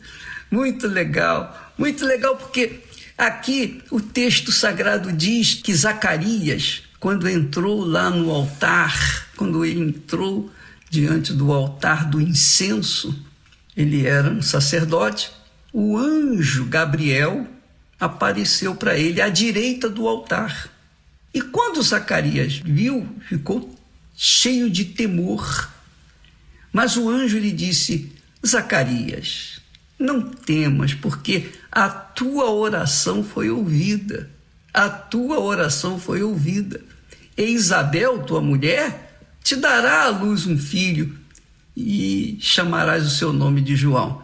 [0.49, 1.71] Muito legal.
[1.77, 2.79] Muito legal porque
[3.15, 10.51] aqui o texto sagrado diz que Zacarias, quando entrou lá no altar, quando ele entrou
[10.87, 13.25] diante do altar do incenso,
[13.75, 15.31] ele era um sacerdote,
[15.73, 17.47] o anjo Gabriel
[17.99, 20.69] apareceu para ele à direita do altar.
[21.33, 23.75] E quando Zacarias viu, ficou
[24.15, 25.71] cheio de temor.
[26.71, 28.11] Mas o anjo lhe disse:
[28.45, 29.59] Zacarias,
[29.97, 34.29] não temas, porque a tua oração foi ouvida.
[34.71, 36.79] A tua oração foi ouvida.
[37.35, 39.10] E Isabel, tua mulher,
[39.43, 41.17] te dará à luz um filho
[41.75, 44.21] e chamarás o seu nome de João.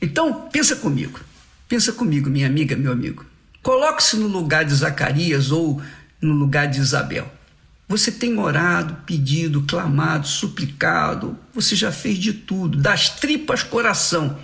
[0.00, 1.20] Então, pensa comigo.
[1.68, 3.24] Pensa comigo, minha amiga, meu amigo.
[3.62, 5.82] Coloque-se no lugar de Zacarias ou
[6.20, 7.30] no lugar de Isabel.
[7.88, 14.38] Você tem orado, pedido, clamado, suplicado, você já fez de tudo, das tripas coração,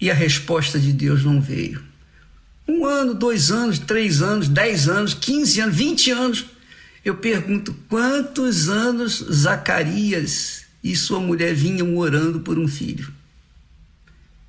[0.00, 1.82] e a resposta de Deus não veio.
[2.66, 6.46] Um ano, dois anos, três anos, dez anos, quinze anos, vinte anos.
[7.06, 13.12] Eu pergunto quantos anos Zacarias e sua mulher vinham orando por um filho.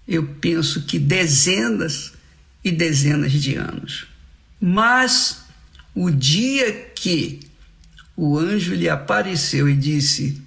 [0.07, 2.13] Eu penso que dezenas
[2.63, 4.07] e dezenas de anos.
[4.59, 5.43] Mas
[5.93, 7.41] o dia que
[8.15, 10.41] o anjo lhe apareceu e disse: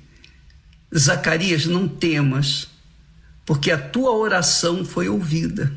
[0.92, 2.66] Zacarias, não temas,
[3.46, 5.72] porque a tua oração foi ouvida.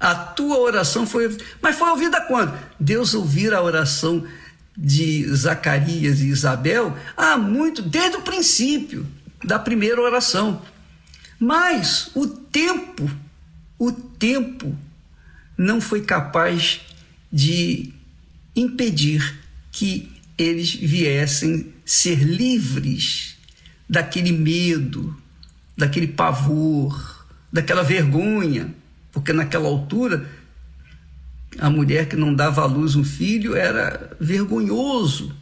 [0.00, 1.44] A tua oração foi ouvida.
[1.60, 2.58] Mas foi ouvida quando?
[2.80, 4.26] Deus ouvira a oração
[4.80, 9.04] de Zacarias e Isabel há muito, desde o princípio
[9.44, 10.62] da primeira oração.
[11.40, 13.10] Mas o tempo,
[13.76, 14.76] o tempo
[15.56, 16.80] não foi capaz
[17.32, 17.92] de
[18.54, 19.40] impedir
[19.72, 23.36] que eles viessem ser livres
[23.88, 25.16] daquele medo,
[25.76, 28.72] daquele pavor, daquela vergonha,
[29.10, 30.28] porque naquela altura
[31.58, 35.34] a mulher que não dava à luz um filho era vergonhoso.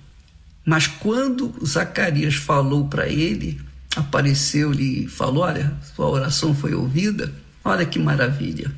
[0.64, 3.60] Mas quando Zacarias falou para ele,
[3.94, 7.32] apareceu-lhe e falou: Olha, sua oração foi ouvida,
[7.64, 8.72] olha que maravilha.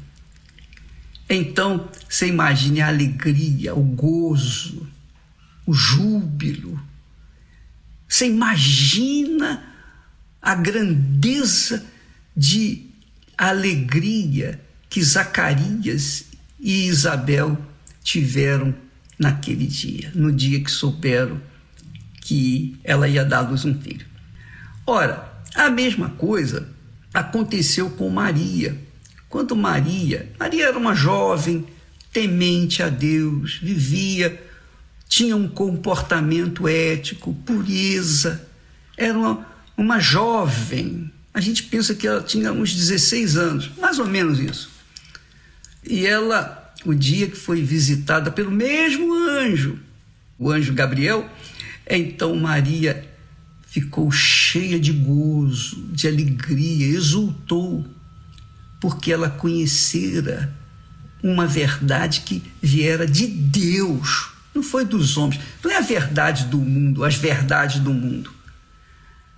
[1.31, 4.87] Então, você imagine a alegria, o gozo,
[5.67, 6.81] o júbilo.
[8.09, 9.63] Você imagina
[10.41, 11.85] a grandeza
[12.35, 12.87] de
[13.37, 14.59] alegria
[14.89, 16.25] que Zacarias
[16.59, 17.57] e Isabel
[18.03, 18.75] tiveram
[19.19, 21.41] naquele dia, no dia que souberam
[22.21, 24.07] que ela ia dar à luz um filho.
[24.87, 26.69] Ora, a mesma coisa
[27.13, 28.77] aconteceu com Maria.
[29.29, 31.67] Quando Maria, Maria era uma jovem,
[32.13, 34.49] temente a Deus, vivia
[35.09, 38.47] tinha um comportamento ético, pureza,
[38.97, 41.11] era uma, uma jovem.
[41.33, 44.71] A gente pensa que ela tinha uns 16 anos, mais ou menos isso.
[45.85, 49.79] E ela, o dia que foi visitada pelo mesmo anjo,
[50.39, 51.29] o anjo Gabriel,
[51.89, 53.09] então Maria
[53.67, 57.87] ficou cheia de gozo, de alegria, exultou,
[58.81, 60.55] porque ela conhecera
[61.23, 66.59] uma verdade que viera de Deus não foi dos homens, não é a verdade do
[66.59, 68.33] mundo, as verdades do mundo,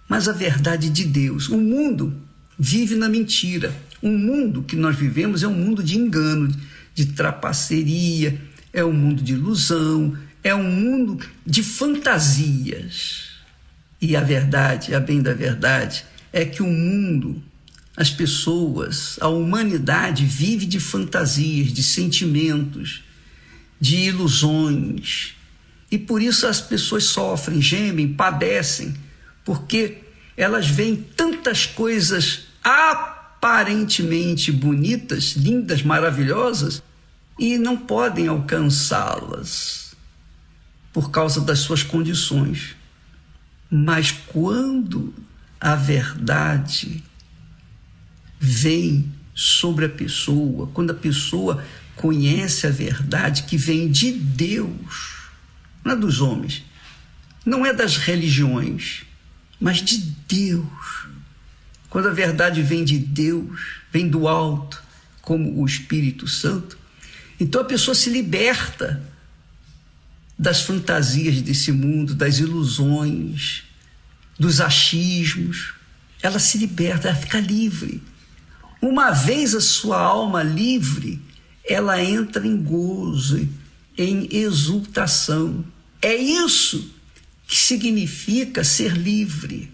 [0.09, 1.49] mas a verdade de Deus.
[1.49, 2.15] O mundo
[2.59, 3.75] vive na mentira.
[4.03, 6.55] O mundo que nós vivemos é um mundo de engano,
[6.95, 8.41] de trapaceria,
[8.73, 13.31] é um mundo de ilusão, é um mundo de fantasias.
[14.01, 17.43] E a verdade, a bem da verdade, é que o mundo,
[17.97, 23.03] as pessoas, a humanidade vive de fantasias, de sentimentos,
[23.79, 25.35] de ilusões.
[25.91, 28.95] E por isso as pessoas sofrem, gemem, padecem,
[29.45, 29.99] porque
[30.37, 32.47] elas veem tantas coisas
[34.53, 36.83] bonitas, lindas, maravilhosas,
[37.39, 39.97] e não podem alcançá-las
[40.93, 42.77] por causa das suas condições.
[43.71, 45.15] Mas quando
[45.61, 47.03] a verdade
[48.39, 51.65] vem sobre a pessoa, quando a pessoa
[51.97, 55.31] conhece a verdade que vem de Deus,
[55.85, 56.65] não é dos homens,
[57.45, 59.03] não é das religiões,
[59.61, 59.99] mas de
[60.29, 61.00] Deus.
[61.91, 64.81] Quando a verdade vem de Deus, vem do alto,
[65.21, 66.79] como o Espírito Santo,
[67.39, 69.03] então a pessoa se liberta
[70.39, 73.65] das fantasias desse mundo, das ilusões,
[74.39, 75.75] dos achismos.
[76.23, 78.03] Ela se liberta, ela fica livre.
[78.81, 81.21] Uma vez a sua alma livre,
[81.69, 83.49] ela entra em gozo,
[83.99, 85.65] em exultação.
[86.01, 86.95] É isso
[87.47, 89.71] que significa ser livre.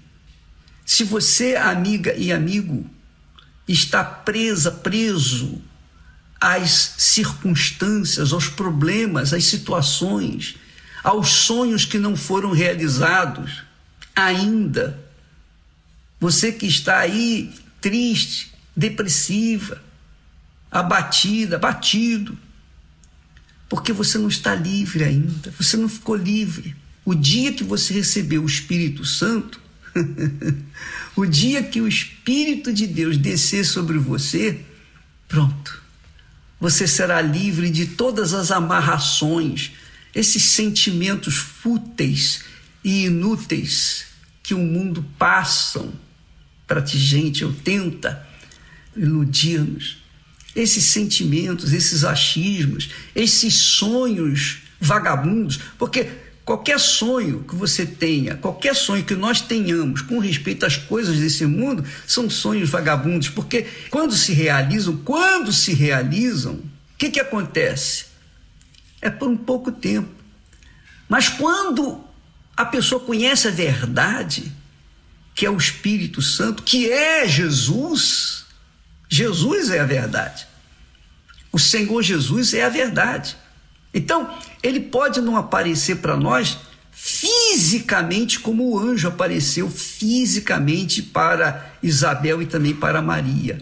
[0.86, 2.88] Se você, amiga e amigo,
[3.66, 5.60] está presa, preso
[6.40, 10.54] às circunstâncias, aos problemas, às situações,
[11.02, 13.64] aos sonhos que não foram realizados
[14.14, 15.04] ainda,
[16.20, 19.82] você que está aí triste, depressiva,
[20.70, 22.38] abatida, abatido,
[23.68, 26.76] porque você não está livre ainda, você não ficou livre.
[27.04, 29.65] O dia que você recebeu o Espírito Santo,
[31.16, 34.60] o dia que o Espírito de Deus descer sobre você,
[35.28, 35.82] pronto,
[36.60, 39.73] você será livre de todas as amarrações,
[40.14, 42.44] esses sentimentos fúteis
[42.82, 44.06] e inúteis
[44.43, 45.93] que o mundo passam
[46.66, 48.27] para ti, gente, ou tenta
[48.97, 49.98] iludir-nos.
[50.55, 56.09] Esses sentimentos, esses achismos, esses sonhos vagabundos, porque
[56.47, 61.44] qualquer sonho que você tenha, qualquer sonho que nós tenhamos com respeito às coisas desse
[61.44, 68.06] mundo, são sonhos vagabundos, porque quando se realizam, quando se realizam, o que, que acontece?
[69.02, 70.09] É por um pouco tempo.
[71.09, 72.05] Mas quando
[72.56, 74.52] a pessoa conhece a verdade,
[75.35, 78.47] que é o Espírito Santo, que é Jesus,
[79.09, 80.47] Jesus é a verdade.
[81.51, 83.36] O Senhor Jesus é a verdade.
[83.97, 84.28] Então,
[84.62, 86.59] ele pode não aparecer para nós
[86.93, 93.59] fisicamente como o anjo apareceu fisicamente para Isabel e também para Maria.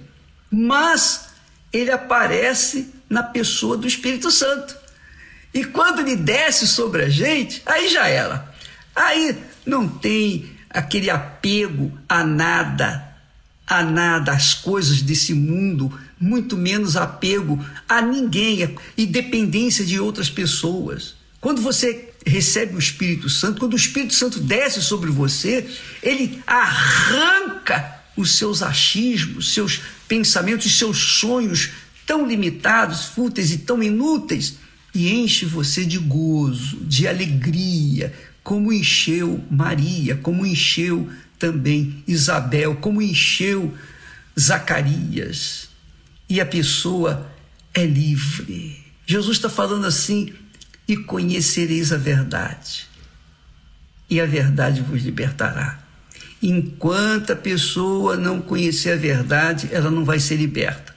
[0.51, 1.29] Mas
[1.73, 4.77] ele aparece na pessoa do Espírito Santo.
[5.53, 8.53] E quando ele desce sobre a gente, aí já era.
[8.95, 13.09] Aí não tem aquele apego a nada,
[13.65, 20.31] a nada, às coisas desse mundo, muito menos apego a ninguém e dependência de outras
[20.31, 21.15] pessoas.
[21.39, 25.69] Quando você recebe o Espírito Santo, quando o Espírito Santo desce sobre você,
[26.03, 31.71] ele arranca os seus achismos, seus pensamentos, seus sonhos
[32.07, 34.57] tão limitados, fúteis e tão inúteis
[34.95, 43.03] e enche você de gozo, de alegria, como encheu Maria, como encheu também Isabel, como
[43.03, 43.75] encheu
[44.39, 45.64] Zacarias
[46.29, 47.31] e a pessoa
[47.73, 48.83] é livre.
[49.07, 50.33] Jesus está falando assim:
[50.87, 52.87] e conhecereis a verdade,
[54.09, 55.81] e a verdade vos libertará.
[56.43, 60.95] Enquanto a pessoa não conhecer a verdade, ela não vai ser liberta.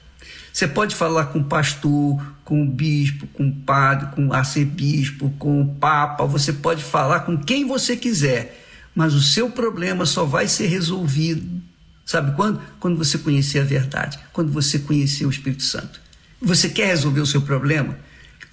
[0.52, 5.30] Você pode falar com o pastor, com o bispo, com o padre, com o arcebispo,
[5.38, 10.26] com o papa, você pode falar com quem você quiser, mas o seu problema só
[10.26, 11.62] vai ser resolvido
[12.08, 12.62] Sabe quando?
[12.80, 16.00] Quando você conhecer a verdade, quando você conhecer o Espírito Santo.
[16.42, 18.00] Você quer resolver o seu problema?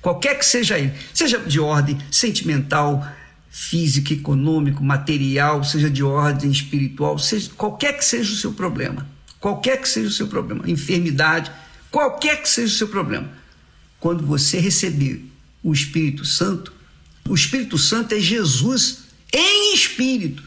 [0.03, 3.07] Qualquer que seja ele, seja de ordem sentimental,
[3.49, 9.07] física, econômico, material, seja de ordem espiritual, seja qualquer que seja o seu problema,
[9.39, 11.53] qualquer que seja o seu problema, enfermidade,
[11.93, 13.31] qualquer que seja o seu problema.
[14.01, 15.25] Quando você receber
[15.63, 16.73] o Espírito Santo,
[17.29, 20.43] o Espírito Santo é Jesus em espírito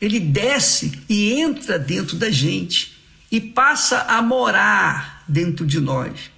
[0.00, 2.98] ele desce e entra dentro da gente
[3.30, 6.30] e passa a morar dentro de nós.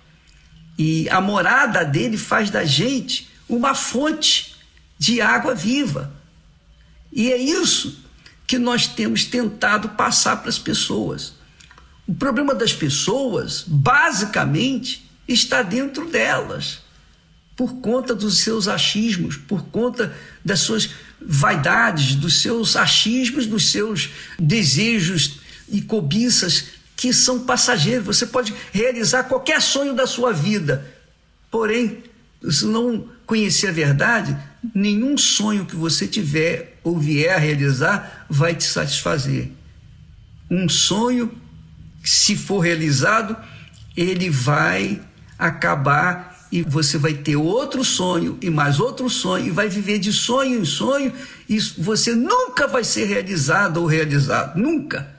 [0.77, 4.57] E a morada dele faz da gente uma fonte
[4.99, 6.13] de água viva.
[7.13, 8.03] E é isso
[8.47, 11.35] que nós temos tentado passar para as pessoas.
[12.07, 16.82] O problema das pessoas, basicamente, está dentro delas,
[17.57, 24.11] por conta dos seus achismos, por conta das suas vaidades, dos seus achismos, dos seus
[24.39, 26.67] desejos e cobiças
[26.97, 28.07] que são passageiros.
[28.07, 30.87] Você pode realizar qualquer sonho da sua vida,
[31.51, 32.03] porém,
[32.51, 34.37] se não conhecer a verdade,
[34.75, 39.51] nenhum sonho que você tiver ou vier a realizar vai te satisfazer.
[40.51, 41.33] Um sonho,
[42.05, 43.37] se for realizado,
[43.97, 45.01] ele vai
[45.39, 50.13] acabar e você vai ter outro sonho e mais outro sonho e vai viver de
[50.13, 51.11] sonho em sonho
[51.49, 55.11] e você nunca vai ser realizado ou realizado, nunca.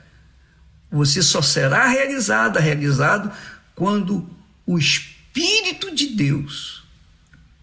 [0.92, 3.32] Você só será realizada, realizado
[3.74, 4.30] quando
[4.64, 6.84] o Espírito de Deus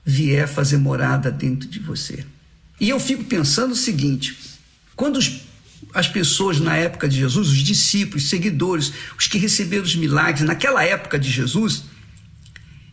[0.04, 2.26] vier fazer morada dentro de você.
[2.78, 4.38] E eu fico pensando o seguinte:
[4.98, 5.44] quando os,
[5.94, 10.84] as pessoas na época de Jesus, os discípulos, seguidores, os que receberam os milagres naquela
[10.84, 11.86] época de Jesus,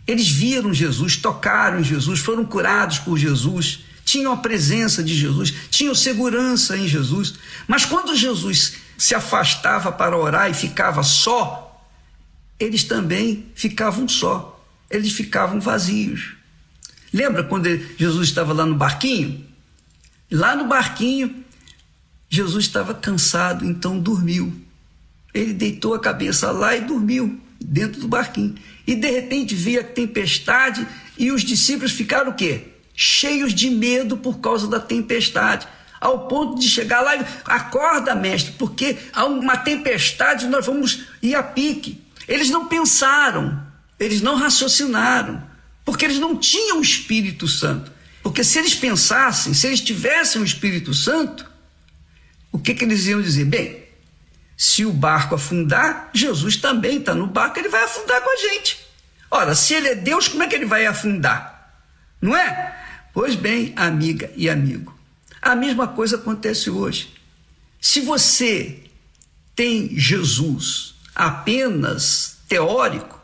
[0.09, 5.95] eles viram Jesus, tocaram Jesus, foram curados por Jesus, tinham a presença de Jesus, tinham
[5.95, 7.35] segurança em Jesus.
[7.67, 11.87] Mas quando Jesus se afastava para orar e ficava só,
[12.59, 16.33] eles também ficavam só, eles ficavam vazios.
[17.13, 17.69] Lembra quando
[17.99, 19.45] Jesus estava lá no barquinho?
[20.31, 21.45] Lá no barquinho,
[22.31, 24.59] Jesus estava cansado, então dormiu.
[25.35, 28.55] Ele deitou a cabeça lá e dormiu dentro do barquinho.
[28.89, 30.89] E de repente veio a tempestade
[31.19, 32.69] e os discípulos ficaram o quê?
[32.95, 35.69] Cheios de medo por causa da tempestade.
[36.01, 41.35] Ao ponto de chegar lá e acorda, mestre, porque há uma tempestade nós vamos ir
[41.35, 42.03] a pique.
[42.27, 43.63] Eles não pensaram,
[44.01, 45.43] eles não raciocinaram,
[45.85, 47.93] porque eles não tinham o Espírito Santo.
[48.23, 51.45] Porque se eles pensassem, se eles tivessem o Espírito Santo,
[52.51, 53.45] o que, que eles iam dizer?
[53.45, 53.85] Bem,
[54.61, 58.85] se o barco afundar, Jesus também está no barco, ele vai afundar com a gente.
[59.31, 61.81] Ora, se ele é Deus, como é que ele vai afundar?
[62.21, 62.77] Não é?
[63.15, 64.99] Pois bem, amiga e amigo,
[65.41, 67.15] a mesma coisa acontece hoje.
[67.81, 68.83] Se você
[69.55, 73.23] tem Jesus apenas teórico,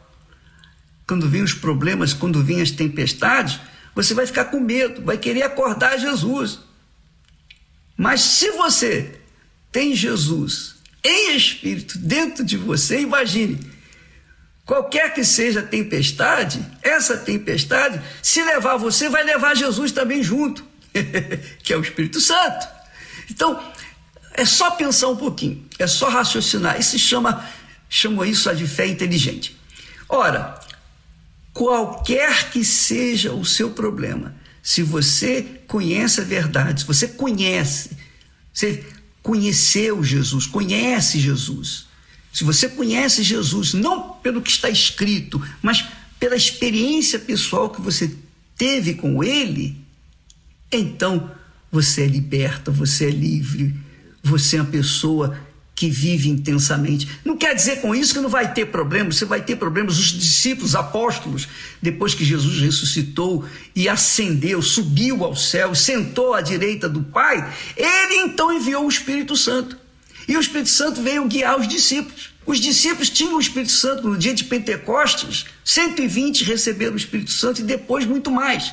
[1.04, 3.58] quando vem os problemas, quando vem as tempestades,
[3.92, 6.60] você vai ficar com medo, vai querer acordar Jesus.
[7.96, 9.20] Mas se você
[9.72, 10.73] tem Jesus
[11.04, 13.60] em espírito dentro de você, imagine,
[14.64, 20.64] qualquer que seja a tempestade, essa tempestade, se levar você, vai levar Jesus também junto,
[21.62, 22.66] que é o Espírito Santo.
[23.30, 23.62] Então,
[24.32, 26.80] é só pensar um pouquinho, é só raciocinar.
[26.80, 27.46] Isso se chama,
[27.88, 29.56] chama isso de fé inteligente.
[30.08, 30.58] Ora,
[31.52, 37.90] qualquer que seja o seu problema, se você conhece a verdade, se você conhece,
[38.52, 38.84] você
[39.24, 41.86] conheceu Jesus, conhece Jesus,
[42.30, 45.82] se você conhece Jesus, não pelo que está escrito, mas
[46.20, 48.14] pela experiência pessoal que você
[48.54, 49.80] teve com Ele,
[50.70, 51.30] então
[51.72, 53.74] você é liberta, você é livre,
[54.22, 55.38] você é uma pessoa
[55.74, 57.08] que vive intensamente.
[57.24, 59.98] Não quer dizer com isso que não vai ter problemas, você vai ter problemas.
[59.98, 61.48] Os discípulos, apóstolos,
[61.82, 63.44] depois que Jesus ressuscitou
[63.74, 69.36] e ascendeu, subiu ao céu, sentou à direita do Pai, ele então enviou o Espírito
[69.36, 69.76] Santo.
[70.28, 72.32] E o Espírito Santo veio guiar os discípulos.
[72.46, 77.60] Os discípulos tinham o Espírito Santo no dia de Pentecostes, 120 receberam o Espírito Santo
[77.60, 78.72] e depois muito mais.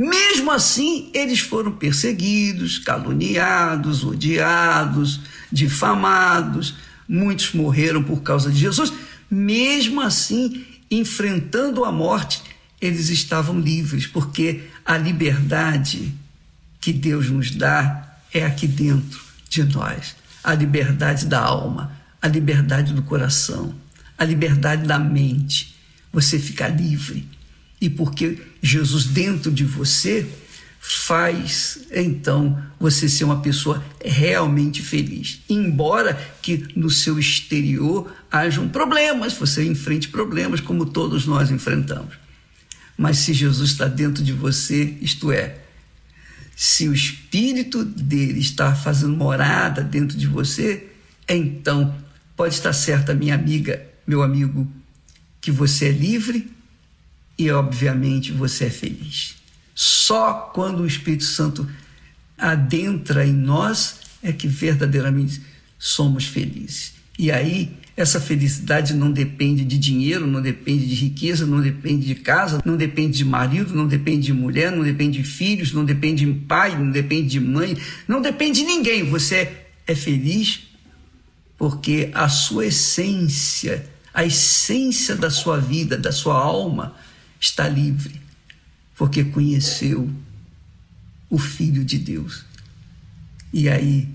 [0.00, 5.20] Mesmo assim, eles foram perseguidos, caluniados, odiados,
[5.52, 8.90] difamados, muitos morreram por causa de Jesus.
[9.30, 12.42] Mesmo assim, enfrentando a morte,
[12.80, 16.14] eles estavam livres, porque a liberdade
[16.80, 19.20] que Deus nos dá é aqui dentro
[19.50, 23.74] de nós a liberdade da alma, a liberdade do coração,
[24.16, 25.76] a liberdade da mente.
[26.10, 27.28] Você fica livre
[27.80, 30.26] e porque Jesus dentro de você
[30.80, 35.40] faz então você ser uma pessoa realmente feliz.
[35.48, 42.14] Embora que no seu exterior hajam problemas, você enfrente problemas como todos nós enfrentamos.
[42.96, 45.58] Mas se Jesus está dentro de você, isto é,
[46.56, 50.88] se o espírito dele está fazendo morada dentro de você,
[51.28, 51.94] então
[52.36, 54.70] pode estar certa, minha amiga, meu amigo,
[55.40, 56.50] que você é livre
[57.40, 59.36] e, obviamente, você é feliz.
[59.74, 61.66] Só quando o Espírito Santo
[62.36, 65.40] adentra em nós é que verdadeiramente
[65.78, 66.92] somos felizes.
[67.18, 72.14] E aí, essa felicidade não depende de dinheiro, não depende de riqueza, não depende de
[72.14, 76.26] casa, não depende de marido, não depende de mulher, não depende de filhos, não depende
[76.26, 77.74] de pai, não depende de mãe,
[78.06, 79.08] não depende de ninguém.
[79.08, 79.50] Você
[79.86, 80.60] é feliz
[81.56, 86.94] porque a sua essência, a essência da sua vida, da sua alma,
[87.40, 88.20] está livre,
[88.94, 90.08] porque conheceu
[91.30, 92.44] o Filho de Deus.
[93.52, 94.06] E aí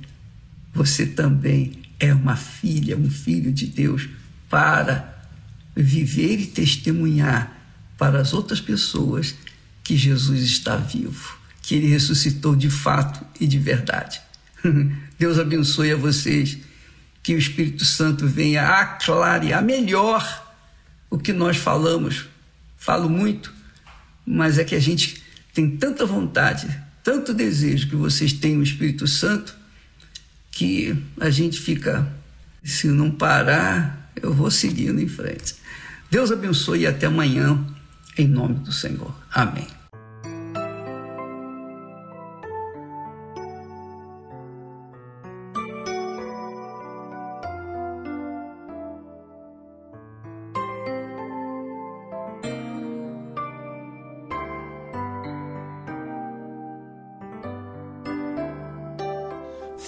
[0.74, 4.08] você também é uma filha, um filho de Deus
[4.50, 5.14] para
[5.76, 7.52] viver e testemunhar
[7.98, 9.36] para as outras pessoas
[9.84, 14.22] que Jesus está vivo, que ele ressuscitou de fato e de verdade.
[15.18, 16.58] Deus abençoe a vocês,
[17.24, 20.54] que o Espírito Santo venha aclarear melhor
[21.10, 22.28] o que nós falamos
[22.86, 23.52] falo muito,
[24.24, 26.70] mas é que a gente tem tanta vontade,
[27.04, 29.56] tanto desejo que vocês tenham o Espírito Santo,
[30.52, 32.08] que a gente fica,
[32.64, 35.56] se não parar, eu vou seguindo em frente.
[36.12, 37.66] Deus abençoe e até amanhã,
[38.16, 39.14] em nome do Senhor.
[39.34, 39.75] Amém.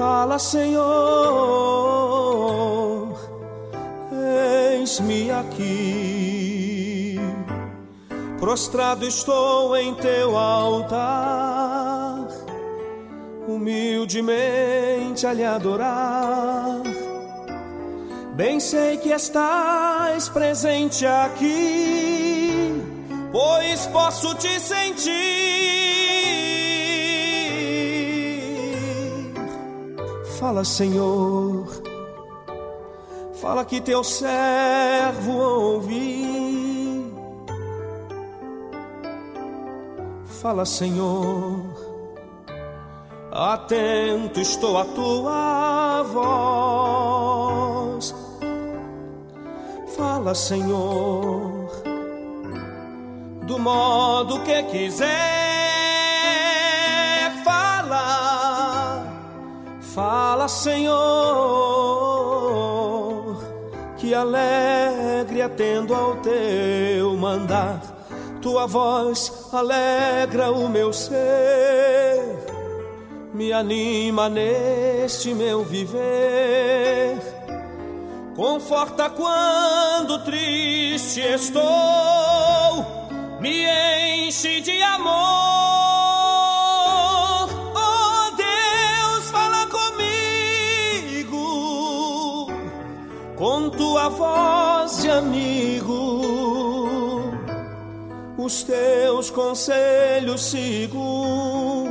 [0.00, 0.80] Fala, Senhor,
[4.72, 7.20] eis-me aqui.
[8.38, 12.28] Prostrado estou em teu altar,
[13.46, 16.80] humildemente a lhe adorar.
[18.34, 22.72] Bem sei que estás presente aqui,
[23.30, 25.39] pois posso te sentir.
[30.40, 31.66] Fala, Senhor,
[33.34, 37.12] fala que teu servo ouvi.
[40.40, 41.60] Fala, Senhor,
[43.30, 48.14] atento estou à tua voz.
[49.94, 51.70] Fala, Senhor,
[53.46, 55.39] do modo que quiser.
[60.00, 60.96] Fala, Senhor,
[63.98, 67.82] que alegre atendo ao teu mandar.
[68.40, 72.24] Tua voz alegra o meu ser,
[73.34, 77.18] me anima neste meu viver
[78.34, 81.60] conforta quando triste estou,
[83.38, 85.69] me enche de amor.
[93.40, 96.20] Com tua voz de amigo,
[98.36, 101.88] os teus conselhos sigo.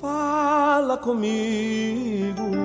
[0.00, 2.59] Fala comigo.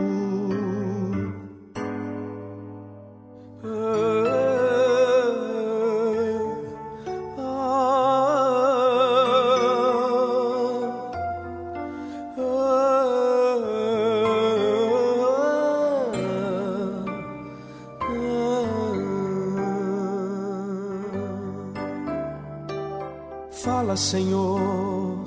[23.95, 25.19] Fala, Senhor,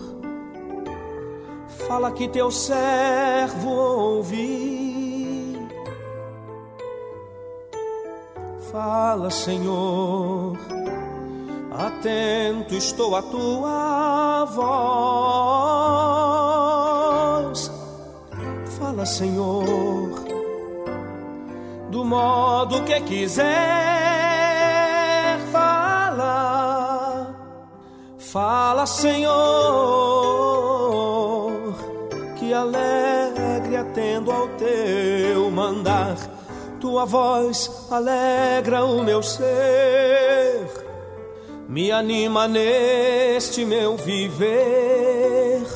[1.89, 5.57] fala que teu servo ouvi.
[8.71, 10.59] Fala, Senhor,
[11.73, 14.45] atento estou à tua
[17.45, 17.73] voz.
[18.79, 20.11] Fala, Senhor,
[21.91, 23.98] do modo que quiser.
[28.33, 29.33] Fala, Senhor,
[32.39, 36.17] que alegre atendo ao teu mandar.
[36.81, 40.69] Tua voz alegra o meu ser,
[41.69, 45.67] me anima neste meu viver.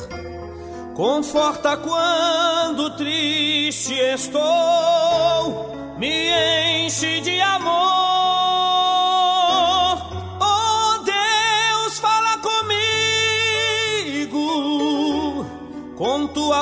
[0.95, 8.12] Conforta quando triste estou, me enche de amor.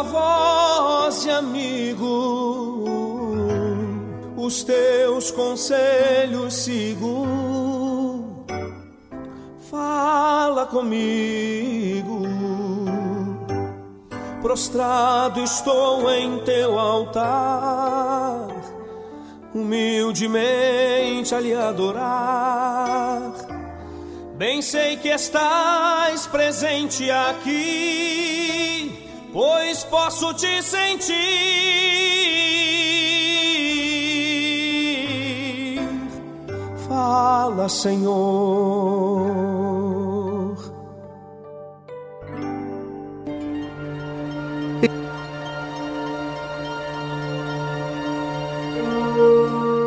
[0.01, 2.81] Tua voz de amigo
[4.35, 8.45] os teus conselhos sigo.
[9.69, 12.23] Fala comigo.
[14.41, 18.47] Prostrado estou em teu altar,
[19.53, 23.31] humildemente a lhe adorar.
[24.35, 28.80] Bem sei que estás presente aqui,
[29.31, 31.13] pois posso te sentir.
[36.87, 39.11] Fala, Senhor.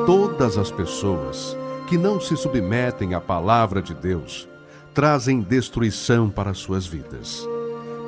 [0.07, 1.57] Todas as pessoas
[1.89, 4.49] que não se submetem à palavra de Deus
[4.93, 7.47] trazem destruição para suas vidas.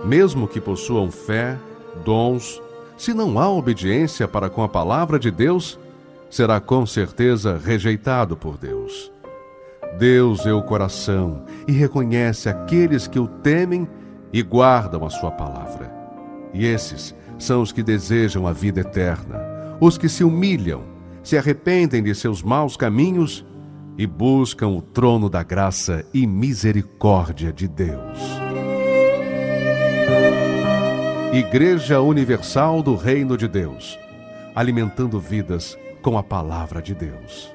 [0.06, 1.58] Mesmo que possuam fé,
[2.04, 2.62] dons,
[2.96, 5.80] se não há obediência para com a palavra de Deus,
[6.30, 9.10] será com certeza rejeitado por Deus.
[9.98, 13.88] Deus é o coração e reconhece aqueles que o temem
[14.32, 15.92] e guardam a sua palavra.
[16.54, 20.84] E esses são os que desejam a vida eterna, os que se humilham,
[21.20, 23.44] se arrependem de seus maus caminhos
[23.98, 28.45] e buscam o trono da graça e misericórdia de Deus.
[31.36, 33.98] Igreja Universal do Reino de Deus,
[34.54, 37.54] alimentando vidas com a palavra de Deus.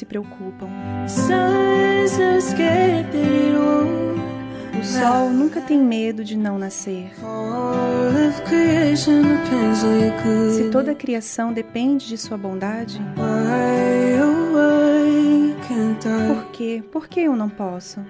[0.00, 0.66] Se preocupam.
[4.78, 7.12] O sol nunca tem medo de não nascer.
[10.54, 12.98] Se toda a criação depende de sua bondade,
[16.28, 16.82] por quê?
[16.90, 18.00] Por que eu não posso?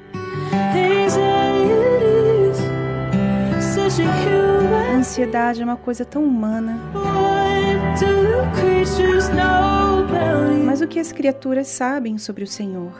[4.72, 6.78] A ansiedade é uma coisa tão humana.
[10.65, 12.93] Mas o que as criaturas sabem sobre o Senhor?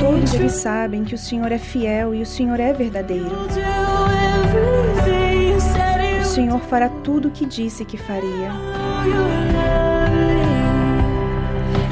[0.00, 3.30] Todos eles sabem que o Senhor é fiel e o Senhor é verdadeiro.
[6.20, 8.50] O Senhor fará tudo o que disse que faria.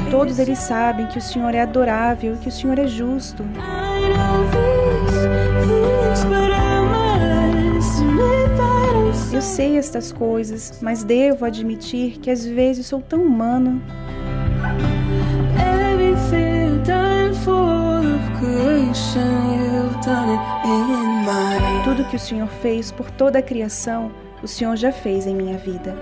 [0.09, 3.43] Todos eles sabem que o Senhor é adorável e que o Senhor é justo.
[9.41, 13.81] Eu sei estas coisas, mas devo admitir que às vezes sou tão humano.
[21.83, 24.11] Tudo que o Senhor fez por toda a criação,
[24.43, 25.97] o Senhor já fez em minha vida.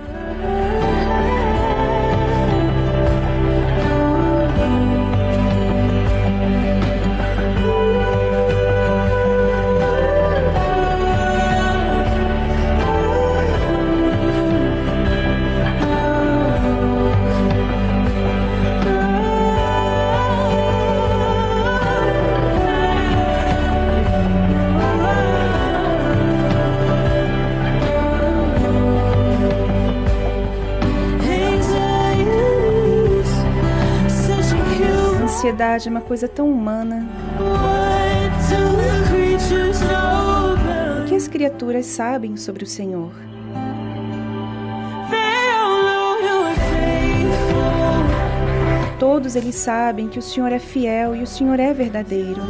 [35.69, 37.07] Ansiedade é uma coisa tão humana.
[41.03, 43.11] O que as criaturas sabem sobre o Senhor?
[48.97, 52.41] Todos eles sabem que o Senhor é fiel e o Senhor é verdadeiro.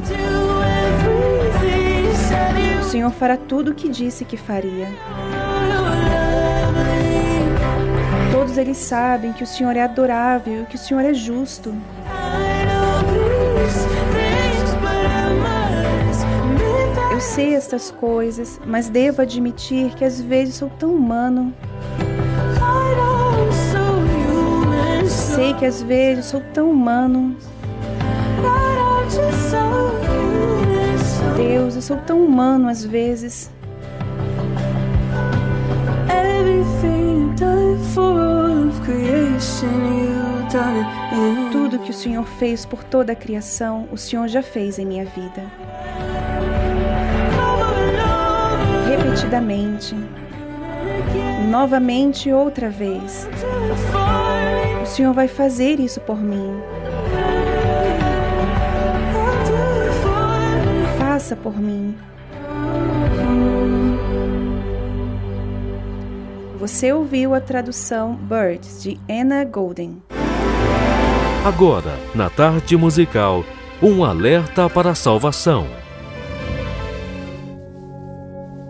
[2.79, 4.87] O Senhor fará tudo o que disse que faria.
[8.31, 11.75] Todos eles sabem que o Senhor é adorável e que o Senhor é justo.
[17.29, 21.53] Sei estas coisas, mas devo admitir que às vezes sou tão humano.
[25.07, 27.37] Sei que às vezes sou tão humano.
[31.37, 33.51] Deus, eu sou tão humano às vezes.
[41.51, 45.05] Tudo que o Senhor fez por toda a criação, o Senhor já fez em minha
[45.05, 45.43] vida.
[49.19, 49.95] Repetidamente,
[51.49, 53.27] novamente outra vez.
[54.81, 56.53] O Senhor vai fazer isso por mim.
[60.97, 61.97] Faça por mim.
[66.57, 70.01] Você ouviu a tradução Birds de Anna Golden.
[71.43, 73.43] Agora, na tarde musical,
[73.83, 75.67] um alerta para a salvação.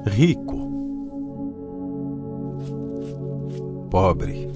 [0.09, 0.57] Rico.
[3.91, 4.49] Pobre.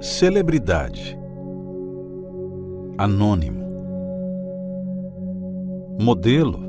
[0.00, 1.18] Celebridade.
[2.96, 3.64] Anônimo.
[6.00, 6.60] Modelo.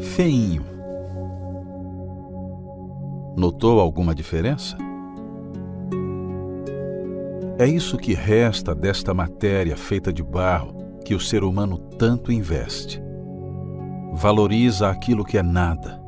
[0.00, 0.64] Feinho.
[3.36, 4.76] Notou alguma diferença?
[7.58, 10.74] É isso que resta desta matéria feita de barro
[11.04, 13.05] que o ser humano tanto investe.
[14.18, 16.00] Valoriza aquilo que é nada.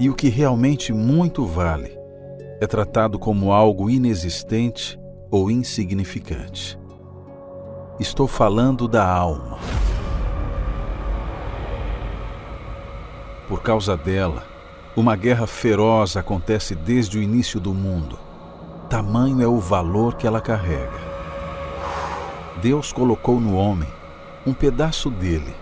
[0.00, 1.96] E o que realmente muito vale
[2.60, 4.98] é tratado como algo inexistente
[5.30, 6.76] ou insignificante.
[8.00, 9.58] Estou falando da alma.
[13.46, 14.42] Por causa dela,
[14.96, 18.18] uma guerra feroz acontece desde o início do mundo.
[18.90, 20.98] Tamanho é o valor que ela carrega.
[22.60, 23.88] Deus colocou no homem
[24.44, 25.54] um pedaço dele,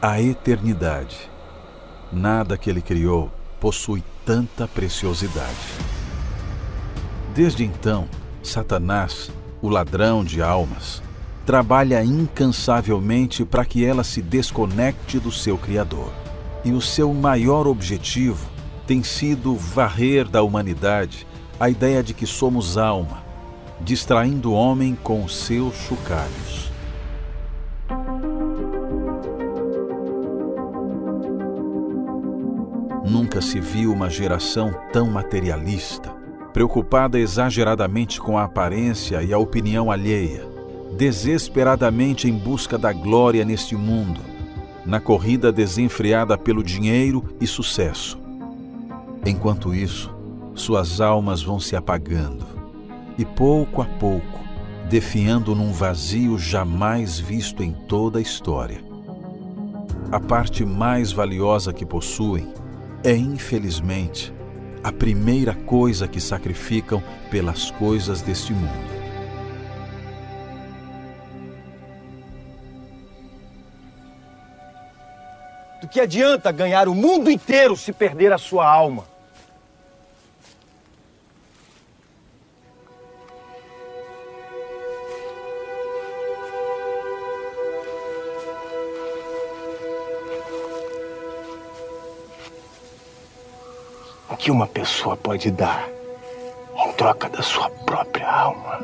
[0.00, 1.28] a eternidade.
[2.12, 5.56] Nada que ele criou possui tanta preciosidade.
[7.34, 8.08] Desde então,
[8.40, 9.30] Satanás,
[9.60, 11.02] o ladrão de almas,
[11.44, 16.12] trabalha incansavelmente para que ela se desconecte do seu Criador
[16.64, 18.48] e o seu maior objetivo
[18.86, 21.26] tem sido varrer da humanidade
[21.58, 23.24] a ideia de que somos alma,
[23.80, 26.67] distraindo o homem com os seus chocalhos.
[33.08, 36.10] Nunca se viu uma geração tão materialista,
[36.52, 40.46] preocupada exageradamente com a aparência e a opinião alheia,
[40.94, 44.20] desesperadamente em busca da glória neste mundo,
[44.84, 48.18] na corrida desenfreada pelo dinheiro e sucesso.
[49.24, 50.14] Enquanto isso,
[50.54, 52.44] suas almas vão se apagando
[53.16, 54.40] e pouco a pouco,
[54.86, 58.84] definhando num vazio jamais visto em toda a história.
[60.12, 62.52] A parte mais valiosa que possuem
[63.04, 64.32] é, infelizmente,
[64.82, 68.98] a primeira coisa que sacrificam pelas coisas deste mundo.
[75.80, 79.04] Do que adianta ganhar o mundo inteiro se perder a sua alma?
[94.38, 95.88] Que uma pessoa pode dar
[96.86, 98.80] em troca da sua própria alma?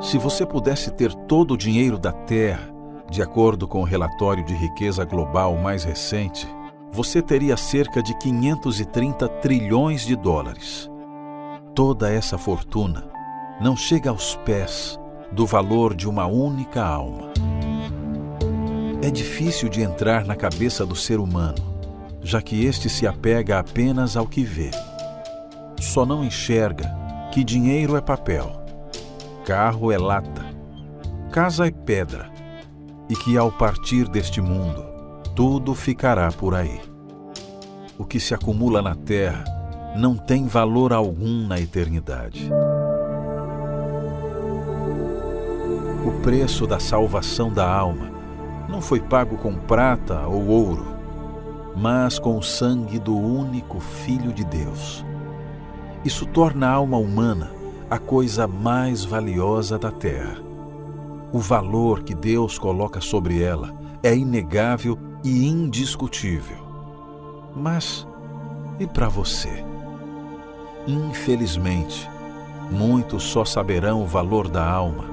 [0.00, 2.72] Se você pudesse ter todo o dinheiro da Terra,
[3.10, 6.48] de acordo com o relatório de riqueza global mais recente,
[6.90, 10.90] você teria cerca de 530 trilhões de dólares.
[11.74, 13.08] Toda essa fortuna
[13.60, 14.98] não chega aos pés
[15.32, 17.32] do valor de uma única alma.
[19.02, 21.73] É difícil de entrar na cabeça do ser humano,
[22.24, 24.70] já que este se apega apenas ao que vê.
[25.78, 26.90] Só não enxerga
[27.30, 28.50] que dinheiro é papel,
[29.44, 30.42] carro é lata,
[31.30, 32.32] casa é pedra
[33.10, 34.82] e que ao partir deste mundo,
[35.36, 36.80] tudo ficará por aí.
[37.98, 39.44] O que se acumula na terra
[39.94, 42.50] não tem valor algum na eternidade.
[46.06, 48.10] O preço da salvação da alma
[48.68, 50.93] não foi pago com prata ou ouro,
[51.76, 55.04] mas com o sangue do único Filho de Deus.
[56.04, 57.50] Isso torna a alma humana
[57.90, 60.38] a coisa mais valiosa da terra.
[61.32, 66.58] O valor que Deus coloca sobre ela é inegável e indiscutível.
[67.56, 68.06] Mas
[68.78, 69.64] e para você?
[70.86, 72.08] Infelizmente,
[72.70, 75.04] muitos só saberão o valor da alma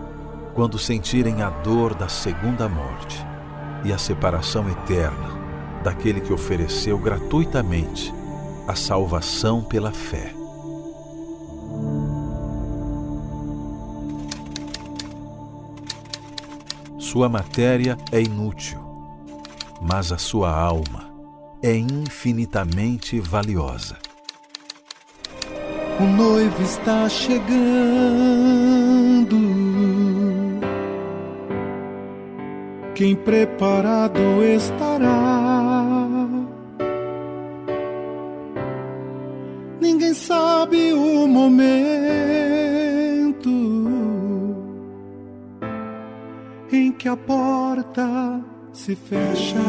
[0.54, 3.26] quando sentirem a dor da segunda morte
[3.86, 5.41] e a separação eterna
[5.82, 8.14] daquele que ofereceu gratuitamente
[8.68, 10.34] a salvação pela fé.
[16.98, 18.80] Sua matéria é inútil,
[19.82, 21.12] mas a sua alma
[21.62, 23.98] é infinitamente valiosa.
[26.00, 27.52] O noivo está chegando.
[33.02, 36.28] Quem preparado estará.
[39.82, 41.80] Ninguém sabe o momento
[46.72, 48.40] em que a porta
[48.72, 49.64] se fechará.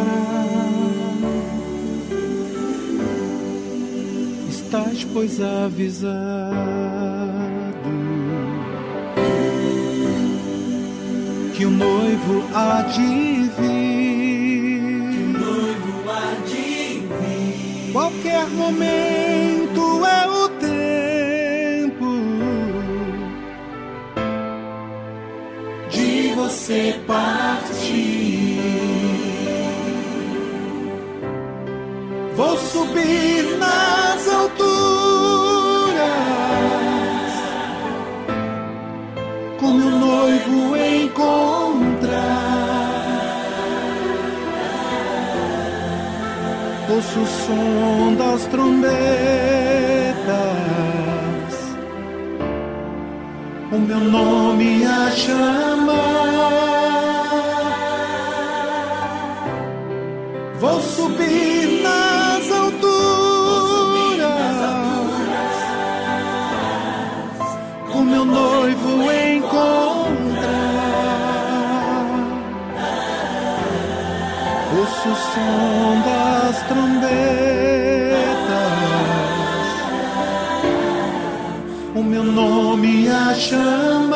[4.46, 7.21] Estás, pois, avisado
[11.62, 15.12] que o noivo há de vir.
[15.38, 17.92] noivo há de vir.
[17.92, 22.10] Qualquer momento é o tempo
[25.88, 28.58] de você partir.
[32.34, 34.81] Vou subir nas alturas
[39.72, 41.32] meu noivo encontrar.
[46.90, 48.92] Ouço o som das trombetas,
[53.72, 56.12] o meu nome a chamar.
[60.60, 61.61] Vou subir
[75.32, 77.08] som das trombetas,
[81.94, 84.11] o meu nome a chamar.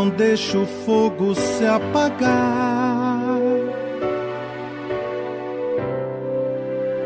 [0.00, 3.36] Não deixa o fogo se apagar.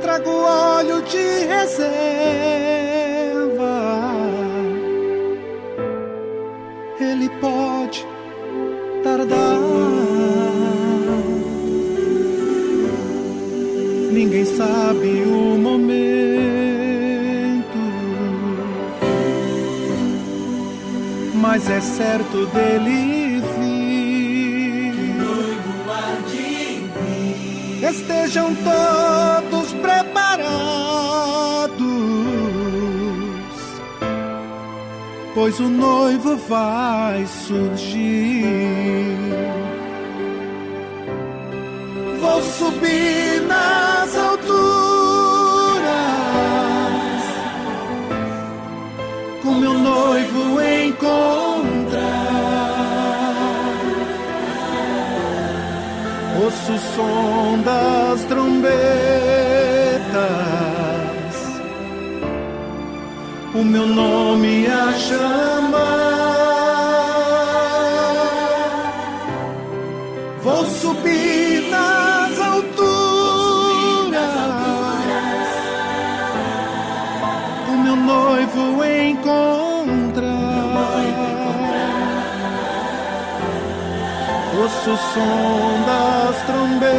[0.01, 1.19] Trago óleo de
[1.55, 1.83] reserva,
[7.01, 8.07] ele pode
[21.69, 24.95] é certo dele vir.
[25.87, 26.89] noivo.
[27.83, 30.45] Estejam todos preparados,
[35.35, 39.17] pois o noivo vai surgir.
[42.21, 44.65] Vou subir nas alturas
[49.43, 51.44] com meu noivo encontrar.
[56.67, 58.73] Ouço o som das trombetas,
[63.55, 65.85] o meu nome a chamar.
[70.43, 72.81] Vou subir nas alturas,
[77.69, 80.34] o meu noivo encontrar.
[84.57, 86.91] Ouço o som das trombetas,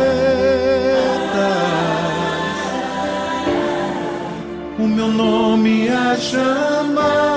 [4.78, 7.35] o meu nome a chamar.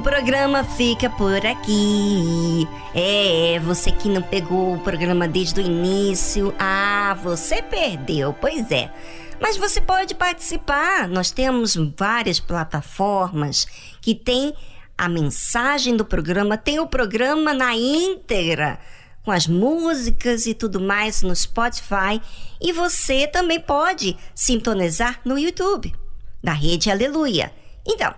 [0.00, 2.66] O programa fica por aqui.
[2.94, 8.90] É, você que não pegou o programa desde o início, ah, você perdeu, pois é.
[9.38, 11.06] Mas você pode participar.
[11.06, 13.66] Nós temos várias plataformas
[14.00, 14.54] que tem
[14.96, 18.78] a mensagem do programa, tem o programa na íntegra.
[19.22, 22.18] com as músicas e tudo mais no Spotify.
[22.58, 25.94] E você também pode sintonizar no YouTube,
[26.42, 27.52] da Rede Aleluia.
[27.86, 28.14] Então,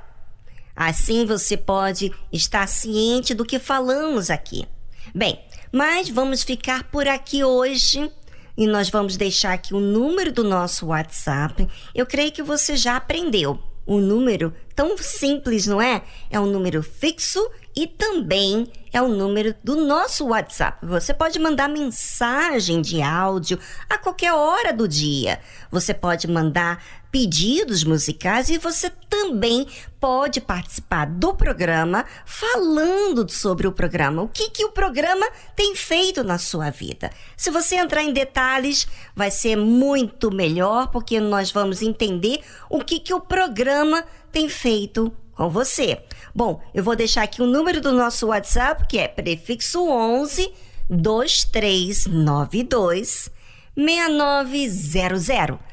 [0.75, 4.67] assim você pode estar ciente do que falamos aqui.
[5.15, 8.10] Bem, mas vamos ficar por aqui hoje
[8.57, 11.67] e nós vamos deixar aqui o número do nosso WhatsApp.
[11.94, 13.59] Eu creio que você já aprendeu.
[13.84, 16.02] O número tão simples, não é?
[16.31, 20.86] É um número fixo e também é o número do nosso WhatsApp.
[20.86, 23.59] Você pode mandar mensagem de áudio
[23.91, 25.41] a qualquer hora do dia.
[25.70, 26.81] Você pode mandar
[27.13, 29.67] pedidos musicais e você também
[30.01, 34.23] pode participar do programa falando sobre o programa.
[34.23, 37.11] O que, que o programa tem feito na sua vida?
[37.37, 42.99] Se você entrar em detalhes, vai ser muito melhor, porque nós vamos entender o que,
[42.99, 46.03] que o programa tem feito com você.
[46.35, 50.51] Bom, eu vou deixar aqui o número do nosso WhatsApp, que é prefixo 11
[50.89, 53.31] 2392
[53.77, 55.72] 6900.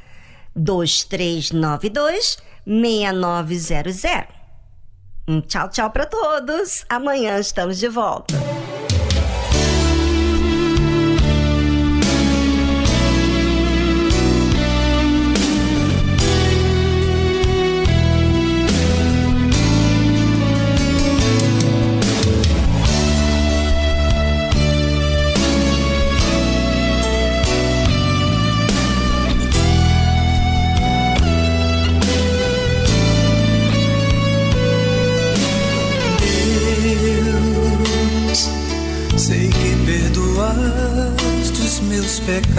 [0.60, 4.28] 2392 6900.
[5.28, 6.86] Um tchau, tchau para todos.
[6.90, 8.34] Amanhã estamos de volta.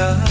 [0.01, 0.30] Meus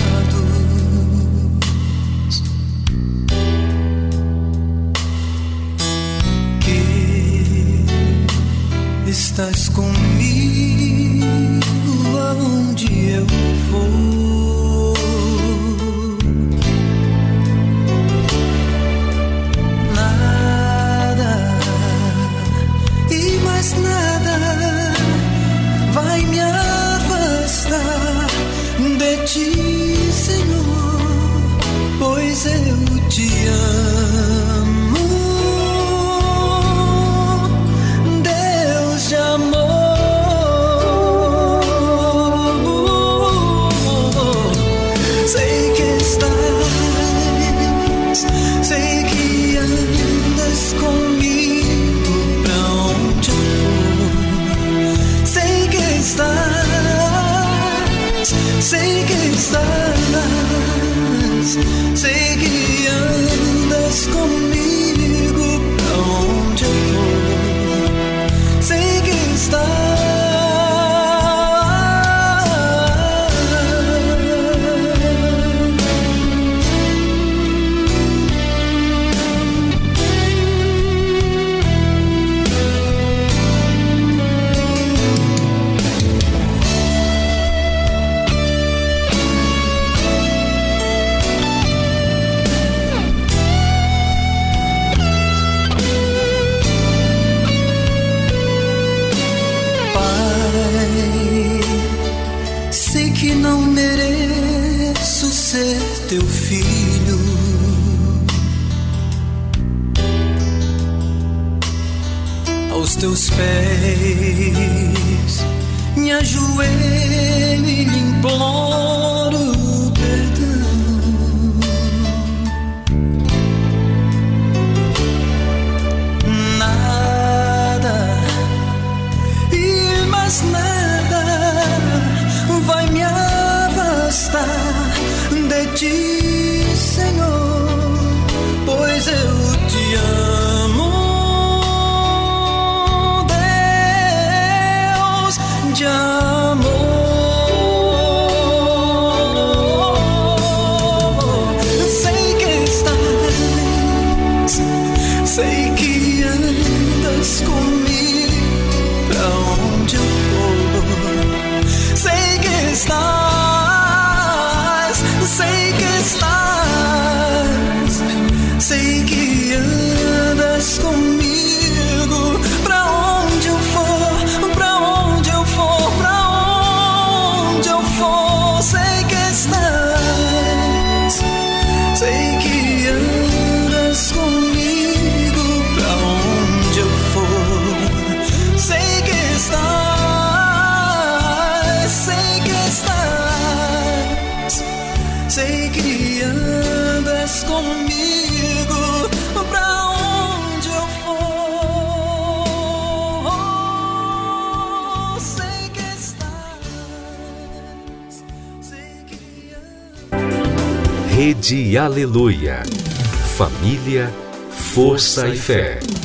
[215.22, 215.99] Rede